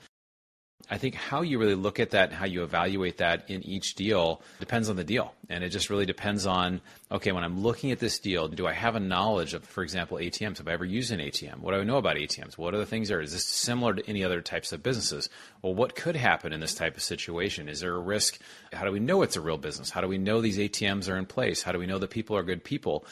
I 0.90 0.98
think 0.98 1.16
how 1.16 1.42
you 1.42 1.60
really 1.60 1.76
look 1.76 2.00
at 2.00 2.12
that, 2.12 2.34
how 2.34 2.46
you 2.46 2.64
evaluate 2.64 3.18
that 3.18 3.50
in 3.50 3.64
each 3.64 3.96
deal 3.96 4.42
depends 4.60 4.90
on 4.90 4.96
the 4.96 5.04
deal. 5.04 5.34
And 5.50 5.64
it 5.64 5.70
just 5.70 5.90
really 5.90 6.06
depends 6.06 6.46
on, 6.46 6.82
okay, 7.12 7.32
when 7.32 7.44
I'm 7.44 7.62
looking 7.62 7.92
at 7.92 8.00
this 8.00 8.20
deal, 8.20 8.48
do 8.48 8.68
I 8.68 8.74
have 8.74 8.96
a 8.96 9.00
knowledge 9.00 9.54
of, 9.54 9.64
for 9.64 9.82
example, 9.82 10.18
ATMs? 10.18 10.58
Have 10.58 10.68
I 10.68 10.74
ever 10.74 10.86
used 10.86 11.12
an 11.12 11.20
ATM? 11.20 11.60
What 11.60 11.74
do 11.74 11.80
I 11.80 11.84
know 11.84 11.98
about 11.98 12.18
ATMs? 12.18 12.58
What 12.58 12.74
are 12.74 12.80
the 12.80 12.86
things 12.86 13.08
there? 13.08 13.22
Is 13.22 13.32
this 13.32 13.46
similar 13.46 13.94
to 13.94 14.10
any 14.10 14.24
other 14.24 14.42
types 14.42 14.74
of 14.74 14.84
businesses? 14.84 15.30
Well, 15.62 15.74
what 15.74 15.96
could 15.96 16.18
happen 16.18 16.52
in 16.52 16.60
this 16.60 16.76
type 16.76 16.98
of 16.98 17.04
situation? 17.04 17.70
Is 17.70 17.80
there 17.80 17.96
a 17.96 18.00
risk? 18.00 18.40
How 18.74 18.86
do 18.86 18.92
we 18.92 19.00
know 19.00 19.22
it's 19.22 19.38
a 19.38 19.42
real 19.42 19.58
business? 19.58 19.90
How 19.90 20.02
do 20.02 20.08
we 20.08 20.18
know 20.18 20.42
these 20.42 20.58
ATMs 20.58 21.10
are 21.10 21.18
in 21.18 21.26
place? 21.26 21.64
How 21.64 21.72
do 21.72 21.80
we 21.80 21.88
know 21.88 22.00
that 22.00 22.10
people 22.10 22.36
are 22.36 22.44
good 22.44 22.64
people? 22.64 23.06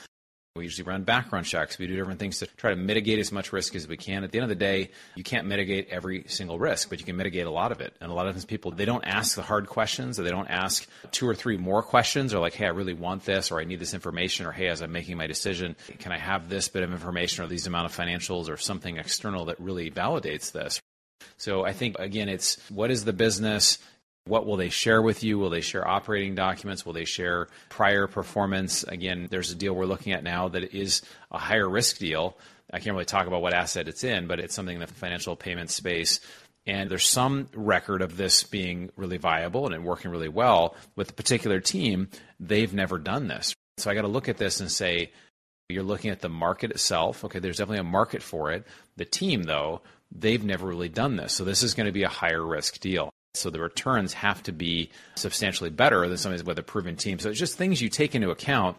We 0.57 0.65
usually 0.65 0.85
run 0.85 1.03
background 1.03 1.45
checks. 1.45 1.77
We 1.77 1.87
do 1.87 1.95
different 1.95 2.19
things 2.19 2.39
to 2.39 2.45
try 2.45 2.71
to 2.71 2.75
mitigate 2.75 3.19
as 3.19 3.31
much 3.31 3.53
risk 3.53 3.73
as 3.73 3.87
we 3.87 3.95
can. 3.95 4.25
At 4.25 4.33
the 4.33 4.39
end 4.39 4.43
of 4.43 4.49
the 4.49 4.55
day, 4.55 4.91
you 5.15 5.23
can't 5.23 5.47
mitigate 5.47 5.87
every 5.89 6.25
single 6.27 6.59
risk, 6.59 6.89
but 6.89 6.99
you 6.99 7.05
can 7.05 7.15
mitigate 7.15 7.45
a 7.45 7.49
lot 7.49 7.71
of 7.71 7.79
it. 7.79 7.95
And 8.01 8.11
a 8.11 8.13
lot 8.13 8.27
of 8.27 8.33
times 8.33 8.43
people, 8.43 8.71
they 8.71 8.83
don't 8.83 9.05
ask 9.05 9.37
the 9.37 9.43
hard 9.43 9.67
questions 9.67 10.19
or 10.19 10.23
they 10.23 10.29
don't 10.29 10.49
ask 10.49 10.85
two 11.11 11.25
or 11.25 11.33
three 11.33 11.55
more 11.55 11.81
questions 11.81 12.33
or 12.33 12.39
like, 12.39 12.53
hey, 12.53 12.65
I 12.65 12.71
really 12.71 12.93
want 12.93 13.23
this 13.23 13.49
or 13.49 13.61
I 13.61 13.63
need 13.63 13.79
this 13.79 13.93
information 13.93 14.45
or 14.45 14.51
hey, 14.51 14.67
as 14.67 14.81
I'm 14.81 14.91
making 14.91 15.15
my 15.15 15.25
decision, 15.25 15.77
can 15.99 16.11
I 16.11 16.17
have 16.17 16.49
this 16.49 16.67
bit 16.67 16.83
of 16.83 16.91
information 16.91 17.45
or 17.45 17.47
these 17.47 17.65
amount 17.65 17.85
of 17.85 17.95
financials 17.95 18.49
or 18.49 18.57
something 18.57 18.97
external 18.97 19.45
that 19.45 19.57
really 19.57 19.89
validates 19.89 20.51
this? 20.51 20.81
So 21.37 21.63
I 21.63 21.71
think 21.71 21.97
again, 21.97 22.27
it's 22.27 22.57
what 22.69 22.91
is 22.91 23.05
the 23.05 23.13
business? 23.13 23.77
What 24.25 24.45
will 24.45 24.57
they 24.57 24.69
share 24.69 25.01
with 25.01 25.23
you? 25.23 25.39
Will 25.39 25.49
they 25.49 25.61
share 25.61 25.87
operating 25.87 26.35
documents? 26.35 26.85
Will 26.85 26.93
they 26.93 27.05
share 27.05 27.47
prior 27.69 28.07
performance? 28.07 28.83
Again, 28.83 29.27
there's 29.31 29.51
a 29.51 29.55
deal 29.55 29.73
we're 29.73 29.85
looking 29.85 30.13
at 30.13 30.23
now 30.23 30.47
that 30.49 30.75
is 30.75 31.01
a 31.31 31.39
higher 31.39 31.67
risk 31.67 31.97
deal. 31.97 32.37
I 32.71 32.79
can't 32.79 32.93
really 32.93 33.05
talk 33.05 33.27
about 33.27 33.41
what 33.41 33.53
asset 33.53 33.87
it's 33.87 34.03
in, 34.03 34.27
but 34.27 34.39
it's 34.39 34.53
something 34.53 34.75
in 34.75 34.81
the 34.81 34.87
financial 34.87 35.35
payment 35.35 35.69
space. 35.71 36.19
And 36.67 36.89
there's 36.89 37.05
some 37.05 37.49
record 37.55 38.03
of 38.03 38.17
this 38.17 38.43
being 38.43 38.91
really 38.95 39.17
viable 39.17 39.73
and 39.73 39.83
working 39.83 40.11
really 40.11 40.29
well 40.29 40.75
with 40.95 41.09
a 41.09 41.13
particular 41.13 41.59
team. 41.59 42.09
They've 42.39 42.73
never 42.73 42.99
done 42.99 43.27
this. 43.27 43.55
So 43.77 43.89
I 43.89 43.95
got 43.95 44.03
to 44.03 44.07
look 44.07 44.29
at 44.29 44.37
this 44.37 44.59
and 44.59 44.71
say, 44.71 45.11
you're 45.69 45.83
looking 45.83 46.11
at 46.11 46.19
the 46.19 46.29
market 46.29 46.69
itself. 46.71 47.25
Okay, 47.25 47.39
there's 47.39 47.57
definitely 47.57 47.79
a 47.79 47.83
market 47.83 48.21
for 48.21 48.51
it. 48.51 48.67
The 48.97 49.05
team, 49.05 49.43
though, 49.43 49.81
they've 50.11 50.43
never 50.43 50.67
really 50.67 50.89
done 50.89 51.15
this. 51.15 51.33
So 51.33 51.43
this 51.43 51.63
is 51.63 51.73
going 51.73 51.87
to 51.87 51.91
be 51.91 52.03
a 52.03 52.09
higher 52.09 52.45
risk 52.45 52.79
deal. 52.79 53.09
So 53.33 53.49
the 53.49 53.61
returns 53.61 54.13
have 54.13 54.43
to 54.43 54.51
be 54.51 54.89
substantially 55.15 55.69
better 55.69 56.07
than 56.07 56.17
somebody 56.17 56.43
with 56.43 56.59
a 56.59 56.63
proven 56.63 56.95
team. 56.97 57.19
So 57.19 57.29
it's 57.29 57.39
just 57.39 57.57
things 57.57 57.81
you 57.81 57.89
take 57.89 58.13
into 58.13 58.29
account. 58.29 58.77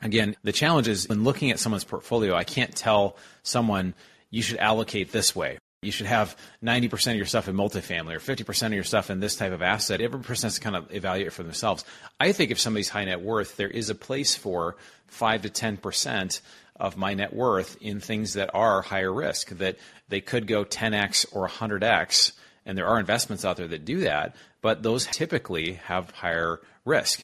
Again, 0.00 0.34
the 0.42 0.52
challenge 0.52 0.88
is 0.88 1.08
when 1.08 1.24
looking 1.24 1.50
at 1.50 1.58
someone's 1.58 1.84
portfolio, 1.84 2.34
I 2.34 2.44
can't 2.44 2.74
tell 2.74 3.16
someone 3.42 3.94
you 4.30 4.42
should 4.42 4.58
allocate 4.58 5.12
this 5.12 5.36
way. 5.36 5.58
You 5.82 5.92
should 5.92 6.06
have 6.06 6.36
90% 6.64 7.10
of 7.10 7.16
your 7.16 7.26
stuff 7.26 7.48
in 7.48 7.56
multifamily 7.56 8.14
or 8.14 8.20
50% 8.20 8.66
of 8.66 8.72
your 8.72 8.84
stuff 8.84 9.10
in 9.10 9.20
this 9.20 9.36
type 9.36 9.52
of 9.52 9.62
asset. 9.62 10.00
Every 10.00 10.20
person 10.20 10.46
has 10.46 10.54
to 10.54 10.60
kind 10.60 10.76
of 10.76 10.94
evaluate 10.94 11.26
it 11.26 11.32
for 11.32 11.42
themselves. 11.42 11.84
I 12.18 12.32
think 12.32 12.50
if 12.50 12.60
somebody's 12.60 12.88
high 12.88 13.04
net 13.04 13.20
worth, 13.20 13.56
there 13.56 13.68
is 13.68 13.90
a 13.90 13.94
place 13.94 14.34
for 14.34 14.76
5 15.08 15.42
to 15.42 15.48
10% 15.50 16.40
of 16.76 16.96
my 16.96 17.14
net 17.14 17.34
worth 17.34 17.76
in 17.80 18.00
things 18.00 18.34
that 18.34 18.50
are 18.54 18.80
higher 18.80 19.12
risk, 19.12 19.50
that 19.58 19.76
they 20.08 20.20
could 20.20 20.46
go 20.46 20.64
10x 20.64 21.26
or 21.32 21.48
100x 21.48 22.32
and 22.64 22.76
there 22.76 22.86
are 22.86 22.98
investments 22.98 23.44
out 23.44 23.56
there 23.56 23.68
that 23.68 23.84
do 23.84 24.00
that, 24.00 24.36
but 24.60 24.82
those 24.82 25.06
typically 25.06 25.74
have 25.84 26.10
higher 26.10 26.60
risk. 26.84 27.20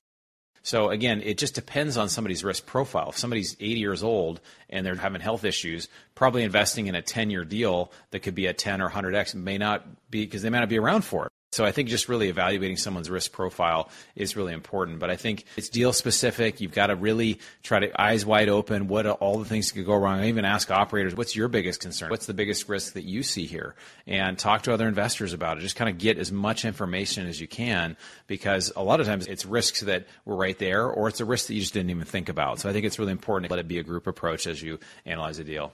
So 0.63 0.91
again, 0.91 1.23
it 1.23 1.39
just 1.39 1.55
depends 1.55 1.97
on 1.97 2.09
somebody's 2.09 2.45
risk 2.45 2.67
profile. 2.67 3.11
If 3.11 3.19
somebody's 3.19 3.57
80 3.59 3.81
years 3.81 4.03
old 4.03 4.41
and 4.69 4.85
they're 4.85 4.97
having 4.97 5.21
health 5.21 5.45
issues, 5.45 5.89
probably 6.15 6.43
investing 6.43 6.89
in 6.89 6.95
a 6.95 7.01
10 7.01 7.31
year 7.31 7.45
deal 7.45 7.91
that 8.11 8.21
could 8.21 8.35
be 8.35 8.47
a 8.47 8.53
10 8.53 8.83
or 8.83 8.91
100x 8.91 9.35
may 9.35 9.57
not 9.57 10.11
be 10.11 10.25
because 10.25 10.43
they 10.43 10.51
may 10.51 10.59
not 10.61 10.69
be 10.69 10.79
around 10.79 11.03
for 11.03 11.27
it. 11.27 11.33
So 11.51 11.65
I 11.65 11.73
think 11.73 11.89
just 11.89 12.11
really 12.11 12.29
evaluating 12.29 12.77
someone's 12.77 13.09
risk 13.09 13.33
profile 13.33 13.89
is 14.15 14.37
really 14.37 14.53
important. 14.53 14.99
But 14.99 15.11
I 15.11 15.17
think 15.17 15.45
it's 15.57 15.71
deal 15.71 15.95
specific. 15.95 16.61
You've 16.61 16.75
got 16.75 16.89
to 16.89 16.97
really 16.97 17.41
try 17.63 17.81
to 17.81 18.01
eyes 18.01 18.27
wide 18.27 18.51
open. 18.51 18.87
What 18.87 19.07
are 19.07 19.15
all 19.15 19.39
the 19.39 19.47
things 19.47 19.69
that 19.69 19.75
could 19.75 19.87
go 19.87 19.97
wrong? 19.97 20.21
I 20.21 20.29
even 20.29 20.45
ask 20.45 20.71
operators, 20.71 21.15
what's 21.15 21.35
your 21.35 21.49
biggest 21.49 21.81
concern? 21.81 22.11
What's 22.11 22.27
the 22.27 22.35
biggest 22.35 22.69
risk 22.69 22.93
that 22.93 23.05
you 23.05 23.23
see 23.23 23.47
here? 23.47 23.75
And 24.07 24.39
talk 24.39 24.63
to 24.63 24.75
other 24.75 24.87
investors 24.87 25.33
about 25.33 25.57
it. 25.57 25.63
Just 25.63 25.77
kind 25.77 25.89
of 25.89 25.97
get 25.97 26.19
as 26.19 26.31
much 26.31 26.67
information 26.67 27.27
as 27.27 27.41
you 27.41 27.49
can 27.49 27.97
because 28.27 28.71
a 28.77 28.83
lot 28.83 29.01
of 29.01 29.07
times 29.07 29.27
it's 29.27 29.47
risks 29.47 29.81
that 29.81 30.07
were 30.27 30.37
right 30.37 30.59
there 30.59 30.87
or 30.87 31.09
it's 31.09 31.21
a 31.21 31.25
risk 31.25 31.47
that 31.47 31.55
you 31.55 31.61
just 31.61 31.73
didn't 31.73 31.91
even 31.91 32.05
think 32.05 32.29
about. 32.29 32.61
So 32.61 32.69
I 32.69 32.75
think 32.75 32.85
it's 32.85 32.99
really 32.99 33.13
important 33.13 33.49
to 33.49 33.55
let 33.55 33.61
it 33.61 33.69
be 33.69 33.79
a 33.79 33.83
group 33.83 34.07
approach 34.07 34.47
as 34.47 34.63
you 34.63 34.79
analyze 35.07 35.39
a 35.39 35.45
deal. 35.45 35.73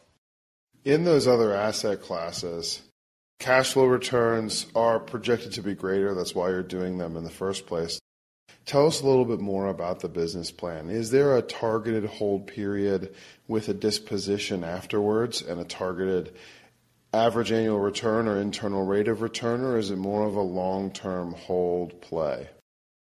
In 0.85 1.05
those 1.05 1.27
other 1.27 1.53
asset 1.53 2.01
classes, 2.01 2.83
Cash 3.45 3.75
flow 3.75 3.85
returns 3.85 4.65
are 4.75 4.99
projected 4.99 5.53
to 5.53 5.61
be 5.61 5.75
greater. 5.75 6.15
That's 6.15 6.35
why 6.35 6.49
you're 6.49 6.63
doing 6.63 6.97
them 6.97 7.15
in 7.15 7.25
the 7.25 7.31
first 7.31 7.67
place. 7.67 8.01
Tell 8.65 8.87
us 8.87 9.03
a 9.03 9.07
little 9.07 9.27
bit 9.27 9.39
more 9.39 9.67
about 9.67 10.01
the 10.01 10.09
business 10.09 10.51
plan. 10.51 10.89
Is 10.89 11.11
there 11.11 11.37
a 11.37 11.43
targeted 11.43 12.07
hold 12.07 12.47
period 12.47 13.15
with 13.47 13.69
a 13.69 13.75
disposition 13.75 14.65
afterwards 14.65 15.43
and 15.43 15.61
a 15.61 15.65
targeted 15.65 16.35
average 17.13 17.53
annual 17.53 17.81
return 17.81 18.29
or 18.29 18.41
internal 18.41 18.87
rate 18.87 19.09
of 19.09 19.21
return, 19.21 19.61
or 19.61 19.77
is 19.77 19.91
it 19.91 19.99
more 19.99 20.27
of 20.27 20.37
a 20.37 20.41
long 20.41 20.91
term 20.91 21.35
hold 21.35 22.01
play? 22.01 22.49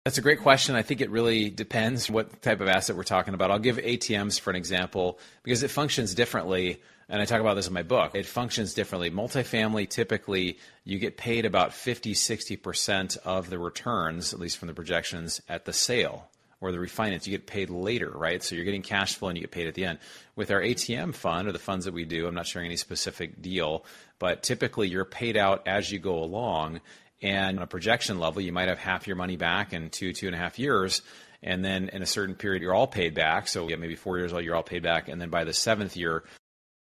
That's 0.07 0.17
a 0.17 0.23
great 0.23 0.41
question. 0.41 0.75
I 0.75 0.81
think 0.81 1.03
it 1.03 1.11
really 1.11 1.51
depends 1.51 2.11
what 2.11 2.41
type 2.41 2.63
of 2.63 2.69
asset 2.69 2.97
we're 2.97 3.03
talking 3.03 3.35
about. 3.35 3.51
I'll 3.51 3.59
give 3.59 3.77
ATMs 3.77 4.41
for 4.41 4.49
an 4.49 4.57
example 4.57 5.19
because 5.43 5.63
it 5.63 5.69
functions 5.69 6.15
differently 6.15 6.81
and 7.11 7.21
I 7.21 7.25
talk 7.25 7.41
about 7.41 7.55
this 7.55 7.67
in 7.67 7.73
my 7.73 7.83
book, 7.83 8.15
it 8.15 8.25
functions 8.25 8.73
differently. 8.73 9.11
Multifamily, 9.11 9.89
typically, 9.89 10.59
you 10.85 11.01
get 11.01 11.17
paid 11.17 11.45
about 11.45 11.75
50, 11.75 12.15
60% 12.15 13.19
of 13.25 13.51
the 13.51 13.59
returns, 13.59 14.33
at 14.33 14.39
least 14.39 14.59
from 14.59 14.69
the 14.69 14.75
projections, 14.75 15.43
at 15.49 15.65
the 15.65 15.73
sale 15.73 16.29
or 16.61 16.71
the 16.71 16.79
refinance. 16.79 17.27
You 17.27 17.33
get 17.33 17.49
paid 17.49 17.69
later, 17.69 18.13
right? 18.15 18.41
So 18.43 18.55
you're 18.55 18.65
getting 18.65 18.83
cash 18.83 19.17
flow 19.17 19.29
and 19.29 19.37
you 19.37 19.43
get 19.43 19.51
paid 19.51 19.67
at 19.67 19.75
the 19.75 19.87
end. 19.87 19.99
With 20.37 20.53
our 20.53 20.61
ATM 20.61 21.13
fund 21.15 21.49
or 21.49 21.53
the 21.53 21.59
funds 21.59 21.85
that 21.87 21.95
we 21.95 22.05
do, 22.05 22.29
I'm 22.29 22.35
not 22.35 22.47
sharing 22.47 22.67
any 22.67 22.77
specific 22.77 23.43
deal, 23.43 23.85
but 24.21 24.45
typically 24.45 24.89
you're 24.89 25.05
paid 25.05 25.37
out 25.37 25.67
as 25.67 25.91
you 25.91 25.99
go 25.99 26.23
along. 26.23 26.81
And 27.23 27.59
on 27.59 27.63
a 27.65 27.67
projection 27.67 28.21
level, 28.21 28.41
you 28.41 28.53
might 28.53 28.69
have 28.69 28.79
half 28.79 29.09
your 29.09 29.17
money 29.17 29.37
back 29.37 29.73
in 29.73 29.91
two, 29.91 30.13
two 30.13 30.27
and 30.27 30.35
a 30.37 30.39
half 30.39 30.61
years 30.61 31.03
and 31.43 31.65
then 31.65 31.89
in 31.89 32.03
a 32.03 32.07
certain 32.07 32.35
period 32.35 32.63
you're 32.63 32.75
all 32.75 32.87
paid 32.87 33.15
back. 33.15 33.49
So 33.49 33.69
yeah, 33.69 33.77
maybe 33.77 33.97
four 33.97 34.19
years 34.19 34.33
old, 34.33 34.45
you're 34.45 34.55
all 34.55 34.63
paid 34.63 34.83
back, 34.83 35.09
and 35.09 35.21
then 35.21 35.31
by 35.31 35.45
the 35.45 35.53
seventh 35.53 35.97
year, 35.97 36.25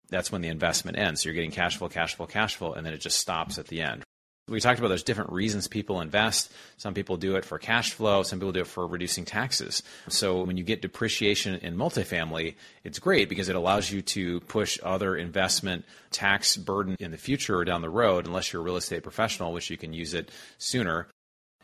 that's 0.09 0.31
when 0.31 0.41
the 0.41 0.49
investment 0.49 0.97
ends. 0.97 1.21
So 1.21 1.29
you're 1.29 1.35
getting 1.35 1.51
cash 1.51 1.77
flow, 1.77 1.89
cash 1.89 2.15
flow, 2.15 2.25
cash 2.25 2.55
flow, 2.55 2.73
and 2.73 2.85
then 2.85 2.93
it 2.93 2.99
just 2.99 3.19
stops 3.19 3.57
at 3.57 3.67
the 3.67 3.81
end. 3.81 4.03
We 4.49 4.61
talked 4.61 4.79
about 4.79 4.87
there's 4.87 5.03
different 5.03 5.33
reasons 5.33 5.67
people 5.67 5.99
invest. 5.99 6.53
Some 6.77 6.93
people 6.93 7.17
do 7.17 7.35
it 7.35 7.43
for 7.43 7.59
cash 7.59 7.91
flow, 7.91 8.23
some 8.23 8.39
people 8.39 8.53
do 8.53 8.61
it 8.61 8.67
for 8.67 8.87
reducing 8.87 9.25
taxes. 9.25 9.83
So 10.07 10.43
when 10.43 10.55
you 10.55 10.63
get 10.63 10.81
depreciation 10.81 11.55
in 11.55 11.75
multifamily, 11.75 12.55
it's 12.85 12.97
great 12.97 13.27
because 13.27 13.49
it 13.49 13.57
allows 13.57 13.91
you 13.91 14.01
to 14.03 14.39
push 14.41 14.79
other 14.81 15.17
investment 15.17 15.83
tax 16.11 16.55
burden 16.55 16.95
in 17.01 17.11
the 17.11 17.17
future 17.17 17.57
or 17.57 17.65
down 17.65 17.81
the 17.81 17.89
road, 17.89 18.25
unless 18.25 18.53
you're 18.53 18.61
a 18.61 18.65
real 18.65 18.77
estate 18.77 19.03
professional, 19.03 19.51
which 19.51 19.69
you 19.69 19.75
can 19.75 19.91
use 19.91 20.13
it 20.13 20.31
sooner. 20.57 21.09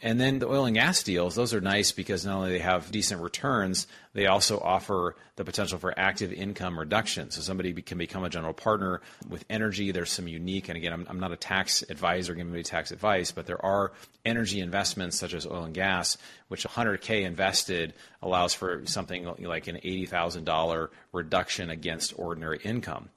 And 0.03 0.19
then 0.19 0.39
the 0.39 0.50
oil 0.50 0.65
and 0.65 0.75
gas 0.75 1.01
deals, 1.01 1.33
those 1.33 1.53
are 1.53 1.62
nice 1.62 1.93
because 1.93 2.25
not 2.25 2.36
only 2.36 2.51
they 2.51 2.60
have 2.60 2.91
decent 2.91 3.22
returns, 3.22 3.88
they 4.12 4.25
also 4.27 4.60
offer 4.60 5.15
the 5.38 5.45
potential 5.45 5.79
for 5.79 5.98
active 5.98 6.33
income 6.33 6.77
reduction. 6.77 7.31
So 7.31 7.39
somebody 7.39 7.72
can 7.81 7.98
become 7.98 8.25
a 8.25 8.29
general 8.29 8.53
partner 8.53 9.00
with 9.29 9.45
energy. 9.50 9.93
There's 9.93 10.12
some 10.12 10.27
unique, 10.27 10.67
and 10.67 10.75
again, 10.75 10.91
I'm, 10.91 11.07
I'm 11.10 11.22
not 11.22 11.31
a 11.31 11.38
tax 11.38 11.86
advisor 11.89 12.36
giving 12.36 12.51
me 12.51 12.63
tax 12.63 12.91
advice, 12.91 13.31
but 13.31 13.45
there 13.45 13.65
are 13.65 13.93
energy 14.25 14.60
investments 14.60 15.17
such 15.17 15.33
as 15.33 15.48
oil 15.48 15.63
and 15.63 15.74
gas, 15.74 16.17
which 16.50 16.67
100K 16.67 17.24
invested 17.24 17.93
allows 18.22 18.53
for 18.53 18.86
something 18.86 19.24
like 19.39 19.67
an 19.67 19.77
$80,000 19.77 20.89
reduction 21.13 21.69
against 21.69 22.19
ordinary 22.19 22.60
income 22.65 23.07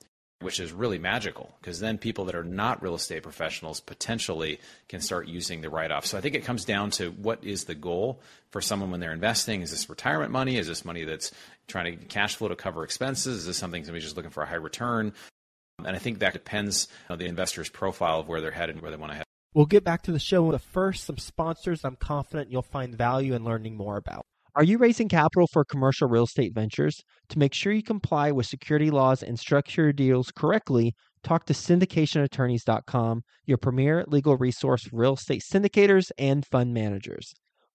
which 0.47 0.61
is 0.61 0.73
really 0.73 0.97
magical 0.97 1.53
because 1.61 1.81
then 1.81 1.99
people 1.99 2.27
that 2.27 2.37
are 2.37 2.45
not 2.45 2.81
real 2.81 2.95
estate 2.95 3.25
professionals 3.25 3.81
potentially 3.81 4.61
can 4.89 5.01
start 5.01 5.27
using 5.27 5.61
the 5.61 5.69
write 5.69 5.91
off. 5.91 6.07
So 6.07 6.17
I 6.17 6.21
think 6.21 6.37
it 6.37 6.45
comes 6.45 6.65
down 6.65 6.91
to 6.93 7.11
what 7.11 7.43
is 7.43 7.65
the 7.65 7.75
goal 7.75 8.21
for 8.51 8.61
someone 8.61 8.93
when 8.93 9.01
they're 9.01 9.13
investing? 9.13 9.63
Is 9.63 9.73
this 9.73 9.91
retirement 9.91 10.31
money? 10.31 10.57
Is 10.57 10.69
this 10.69 10.85
money 10.85 11.03
that's 11.03 11.33
trying 11.67 11.87
to 11.87 11.91
get 11.91 12.09
cash 12.09 12.37
flow 12.37 12.47
to 12.47 12.55
cover 12.55 12.85
expenses? 12.85 13.39
Is 13.39 13.47
this 13.47 13.57
something 13.57 13.83
somebody's 13.83 14.05
just 14.05 14.17
looking 14.17 14.31
for 14.31 14.45
a 14.45 14.47
high 14.47 14.55
return? 14.55 15.13
And 15.85 15.97
I 15.97 15.99
think 15.99 16.21
that 16.21 16.33
depends 16.33 16.87
on 17.11 17.19
the 17.19 17.27
investor's 17.27 17.69
profile 17.69 18.21
of 18.21 18.29
where 18.29 18.41
they're 18.41 18.53
headed 18.53 18.77
and 18.77 18.83
where 18.83 18.93
they 18.93 18.97
want 18.97 19.11
to 19.11 19.17
head. 19.17 19.25
We'll 19.53 19.67
get 19.67 19.83
back 19.83 20.03
to 20.03 20.13
the 20.13 20.21
show. 20.21 20.49
But 20.49 20.61
first, 20.61 21.07
some 21.07 21.19
sponsors 21.19 21.85
I'm 21.85 21.97
confident 21.97 22.53
you'll 22.53 22.63
find 22.63 22.95
value 22.95 23.35
in 23.35 23.43
learning 23.43 23.77
more 23.77 23.97
about. 23.97 24.27
Are 24.57 24.65
you 24.65 24.79
raising 24.79 25.11
capital 25.11 25.47
for 25.53 25.67
commercial 25.67 26.09
real 26.09 26.25
estate 26.25 26.55
ventures? 26.55 27.03
To 27.29 27.39
make 27.39 27.53
sure 27.53 27.75
you 27.75 27.83
comply 27.83 28.33
with 28.33 28.47
security 28.47 28.91
laws 28.91 29.23
and 29.23 29.39
structure 29.39 29.83
your 29.83 29.93
deals 29.93 30.33
correctly, 30.35 30.95
talk 31.23 31.45
to 31.45 31.53
syndicationattorneys.com, 31.53 33.23
your 33.45 33.59
premier 33.59 34.03
legal 34.09 34.39
resource 34.39 34.85
for 34.85 34.97
real 34.97 35.13
estate 35.13 35.43
syndicators 35.43 36.11
and 36.17 36.47
fund 36.47 36.73
managers. 36.73 37.35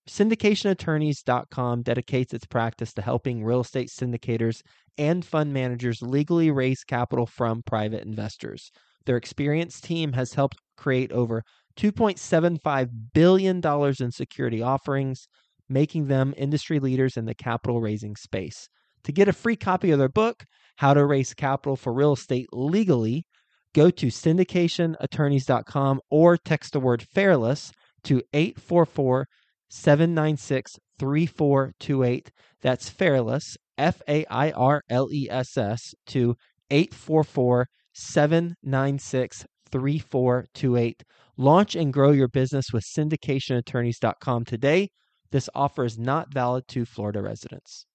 Syndicationattorneys.com 0.10 1.84
dedicates 1.84 2.34
its 2.34 2.48
practice 2.48 2.94
to 2.94 3.04
helping 3.04 3.44
real 3.44 3.62
estate 3.62 3.90
syndicators 3.90 4.64
and 4.98 5.24
fund 5.24 5.54
managers 5.54 6.02
legally 6.02 6.50
raise 6.50 6.84
capital 6.84 7.28
from 7.28 7.62
private 7.62 8.04
investors. 8.04 8.72
Their 9.06 9.18
experienced 9.18 9.84
team 9.84 10.14
has 10.14 10.34
helped 10.34 10.58
create 10.78 11.12
over 11.12 11.44
$2.75 11.78 12.90
billion 13.14 13.62
in 13.64 14.12
security 14.12 14.64
offerings, 14.64 15.28
making 15.72 16.08
them 16.08 16.34
industry 16.38 16.80
leaders 16.80 17.18
in 17.18 17.26
the 17.26 17.36
capital 17.36 17.80
raising 17.82 18.16
space. 18.16 18.68
To 19.06 19.12
get 19.12 19.28
a 19.28 19.34
free 19.34 19.56
copy 19.56 19.92
of 19.92 20.00
their 20.00 20.10
book, 20.10 20.44
How 20.78 20.94
to 20.94 21.06
Raise 21.06 21.34
Capital 21.34 21.76
for 21.76 21.94
Real 21.94 22.14
Estate 22.14 22.48
Legally, 22.52 23.26
go 23.74 23.90
to 23.90 24.08
syndicationattorneys.com 24.08 26.02
or 26.10 26.38
text 26.38 26.74
the 26.74 26.80
word 26.80 27.02
fairless 27.02 27.72
to 28.04 28.22
844 28.34 29.28
796 29.70 30.78
3428. 31.00 32.32
That's 32.62 32.90
fairless, 32.90 33.58
F 33.78 34.02
A 34.08 34.26
I 34.30 34.52
R 34.52 34.84
L 34.90 35.08
E 35.12 35.28
S 35.32 35.58
S, 35.58 35.96
to 36.08 36.36
844 36.70 37.68
796 37.94 39.46
3428. 39.72 41.04
Launch 41.38 41.76
and 41.76 41.92
grow 41.92 42.12
your 42.12 42.28
business 42.28 42.68
with 42.72 42.84
syndicationattorneys.com 42.84 44.46
today. 44.46 44.90
This 45.32 45.50
offer 45.56 45.84
is 45.86 45.98
not 45.98 46.34
valid 46.34 46.68
to 46.70 46.86
Florida 46.86 47.22
residents. 47.22 47.86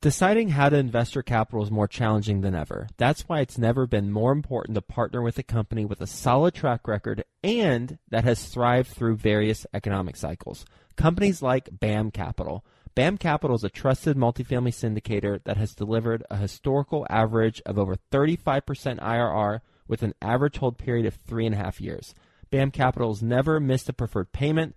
Deciding 0.00 0.50
how 0.50 0.68
to 0.68 0.76
invest 0.76 1.16
your 1.16 1.24
capital 1.24 1.64
is 1.64 1.72
more 1.72 1.88
challenging 1.88 2.40
than 2.42 2.54
ever. 2.54 2.86
That's 2.98 3.22
why 3.22 3.40
it's 3.40 3.58
never 3.58 3.84
been 3.84 4.12
more 4.12 4.30
important 4.30 4.76
to 4.76 4.82
partner 4.82 5.20
with 5.22 5.38
a 5.38 5.42
company 5.42 5.84
with 5.84 6.00
a 6.00 6.06
solid 6.06 6.54
track 6.54 6.86
record 6.86 7.24
and 7.42 7.98
that 8.08 8.22
has 8.22 8.46
thrived 8.46 8.90
through 8.90 9.16
various 9.16 9.66
economic 9.74 10.14
cycles. 10.14 10.64
Companies 10.94 11.42
like 11.42 11.68
BAM 11.72 12.12
Capital. 12.12 12.64
BAM 12.94 13.18
Capital 13.18 13.56
is 13.56 13.64
a 13.64 13.68
trusted 13.68 14.16
multifamily 14.16 14.72
syndicator 14.72 15.42
that 15.42 15.56
has 15.56 15.74
delivered 15.74 16.22
a 16.30 16.36
historical 16.36 17.04
average 17.10 17.60
of 17.66 17.76
over 17.76 17.96
35% 18.12 19.00
IRR 19.00 19.60
with 19.88 20.04
an 20.04 20.14
average 20.22 20.58
hold 20.58 20.78
period 20.78 21.06
of 21.06 21.14
three 21.14 21.44
and 21.44 21.56
a 21.56 21.58
half 21.58 21.80
years. 21.80 22.14
BAM 22.50 22.70
Capital 22.70 23.10
has 23.10 23.20
never 23.22 23.58
missed 23.58 23.88
a 23.88 23.92
preferred 23.92 24.30
payment, 24.30 24.76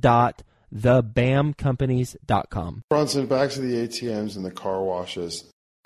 capital.thebamcompanies.com 0.00 0.44
thebamcompanies.com. 0.74 2.82
Bronson, 2.88 3.26
back 3.26 3.50
to 3.50 3.60
the 3.60 3.86
ATMs 3.86 4.36
and 4.36 4.44
the 4.44 4.50
car 4.50 4.82
washes. 4.82 5.44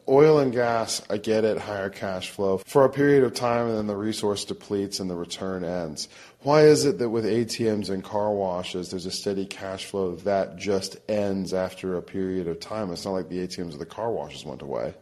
Oil 0.09 0.39
and 0.39 0.53
gas, 0.53 1.03
I 1.11 1.17
get 1.17 1.45
it, 1.45 1.59
higher 1.59 1.91
cash 1.91 2.31
flow 2.31 2.59
for 2.59 2.85
a 2.85 2.89
period 2.89 3.25
of 3.25 3.35
time 3.35 3.67
and 3.67 3.77
then 3.77 3.89
the 3.89 3.97
resource 3.97 4.45
depletes 4.45 5.01
and 5.01 5.11
the 5.11 5.17
return 5.17 5.65
ends. 5.65 6.09
Why 6.43 6.63
is 6.63 6.85
it 6.85 6.99
that 6.99 7.11
with 7.11 7.25
ATMs 7.25 7.91
and 7.91 8.05
car 8.05 8.33
washes, 8.33 8.91
there's 8.91 9.07
a 9.07 9.11
steady 9.11 9.47
cash 9.47 9.87
flow 9.87 10.15
that 10.17 10.57
just 10.57 10.97
ends 11.09 11.53
after 11.53 11.97
a 11.97 12.03
period 12.03 12.47
of 12.47 12.61
time? 12.61 12.93
It's 12.93 13.05
not 13.05 13.13
like 13.13 13.29
the 13.29 13.39
ATMs 13.39 13.75
or 13.75 13.79
the 13.79 13.87
car 13.87 14.13
washes 14.13 14.45
went 14.45 14.63
away. 14.63 14.95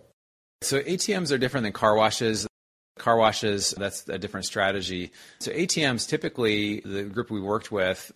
So 0.62 0.80
ATMs 0.80 1.32
are 1.32 1.38
different 1.38 1.64
than 1.64 1.74
car 1.74 1.94
washes. 1.94 2.46
Car 2.96 3.18
washes, 3.18 3.74
that's 3.76 4.08
a 4.08 4.18
different 4.18 4.46
strategy. 4.46 5.12
So 5.40 5.52
ATMs, 5.52 6.08
typically, 6.08 6.80
the 6.80 7.02
group 7.02 7.30
we 7.30 7.42
worked 7.42 7.70
with 7.70 8.10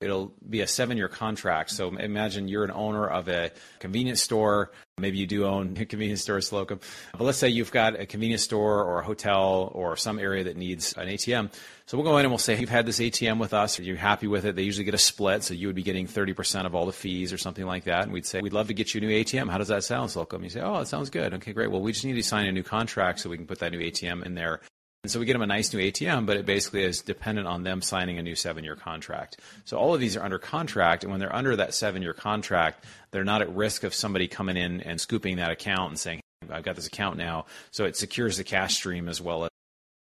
It'll 0.00 0.32
be 0.48 0.62
a 0.62 0.66
seven 0.66 0.96
year 0.96 1.08
contract. 1.08 1.70
So 1.70 1.94
imagine 1.94 2.48
you're 2.48 2.64
an 2.64 2.70
owner 2.70 3.06
of 3.06 3.28
a 3.28 3.50
convenience 3.80 4.22
store. 4.22 4.70
Maybe 4.96 5.18
you 5.18 5.26
do 5.26 5.44
own 5.44 5.76
a 5.78 5.84
convenience 5.84 6.22
store, 6.22 6.38
Slocomb. 6.38 6.80
But 7.12 7.24
let's 7.24 7.36
say 7.36 7.50
you've 7.50 7.70
got 7.70 8.00
a 8.00 8.06
convenience 8.06 8.42
store 8.42 8.82
or 8.82 9.00
a 9.00 9.04
hotel 9.04 9.70
or 9.74 9.96
some 9.96 10.18
area 10.18 10.44
that 10.44 10.56
needs 10.56 10.94
an 10.94 11.06
ATM. 11.08 11.52
So 11.84 11.98
we'll 11.98 12.06
go 12.06 12.16
in 12.16 12.24
and 12.24 12.30
we'll 12.30 12.38
say, 12.38 12.58
You've 12.58 12.70
had 12.70 12.86
this 12.86 12.98
ATM 12.98 13.38
with 13.38 13.52
us. 13.52 13.78
Are 13.78 13.82
you 13.82 13.94
happy 13.96 14.26
with 14.26 14.46
it? 14.46 14.56
They 14.56 14.62
usually 14.62 14.84
get 14.84 14.94
a 14.94 14.98
split. 14.98 15.42
So 15.42 15.52
you 15.52 15.66
would 15.66 15.76
be 15.76 15.82
getting 15.82 16.06
30% 16.06 16.64
of 16.64 16.74
all 16.74 16.86
the 16.86 16.92
fees 16.92 17.30
or 17.30 17.38
something 17.38 17.66
like 17.66 17.84
that. 17.84 18.04
And 18.04 18.12
we'd 18.12 18.24
say, 18.24 18.40
We'd 18.40 18.54
love 18.54 18.68
to 18.68 18.74
get 18.74 18.94
you 18.94 19.02
a 19.02 19.04
new 19.04 19.10
ATM. 19.22 19.50
How 19.50 19.58
does 19.58 19.68
that 19.68 19.84
sound, 19.84 20.08
Slocomb? 20.08 20.42
You 20.42 20.48
say, 20.48 20.60
Oh, 20.60 20.78
it 20.78 20.88
sounds 20.88 21.10
good. 21.10 21.34
Okay, 21.34 21.52
great. 21.52 21.70
Well, 21.70 21.82
we 21.82 21.92
just 21.92 22.06
need 22.06 22.14
to 22.14 22.22
sign 22.22 22.46
a 22.46 22.52
new 22.52 22.62
contract 22.62 23.20
so 23.20 23.28
we 23.28 23.36
can 23.36 23.46
put 23.46 23.58
that 23.58 23.72
new 23.72 23.80
ATM 23.80 24.24
in 24.24 24.34
there 24.34 24.60
and 25.02 25.10
so 25.10 25.18
we 25.18 25.24
get 25.24 25.32
them 25.32 25.42
a 25.42 25.46
nice 25.46 25.72
new 25.72 25.80
ATM, 25.80 26.26
but 26.26 26.36
it 26.36 26.44
basically 26.44 26.82
is 26.82 27.00
dependent 27.00 27.46
on 27.48 27.62
them 27.62 27.80
signing 27.80 28.18
a 28.18 28.22
new 28.22 28.34
seven 28.34 28.64
year 28.64 28.76
contract. 28.76 29.40
So 29.64 29.78
all 29.78 29.94
of 29.94 30.00
these 30.00 30.16
are 30.16 30.22
under 30.22 30.38
contract, 30.38 31.04
and 31.04 31.10
when 31.10 31.20
they're 31.20 31.34
under 31.34 31.56
that 31.56 31.72
seven 31.74 32.02
year 32.02 32.12
contract, 32.12 32.84
they're 33.10 33.24
not 33.24 33.40
at 33.40 33.54
risk 33.54 33.82
of 33.82 33.94
somebody 33.94 34.28
coming 34.28 34.56
in 34.56 34.82
and 34.82 35.00
scooping 35.00 35.36
that 35.36 35.50
account 35.50 35.90
and 35.90 35.98
saying, 35.98 36.20
I've 36.50 36.64
got 36.64 36.76
this 36.76 36.86
account 36.86 37.16
now. 37.16 37.46
So 37.70 37.84
it 37.84 37.96
secures 37.96 38.36
the 38.36 38.44
cash 38.44 38.74
stream 38.74 39.08
as 39.08 39.20
well 39.20 39.49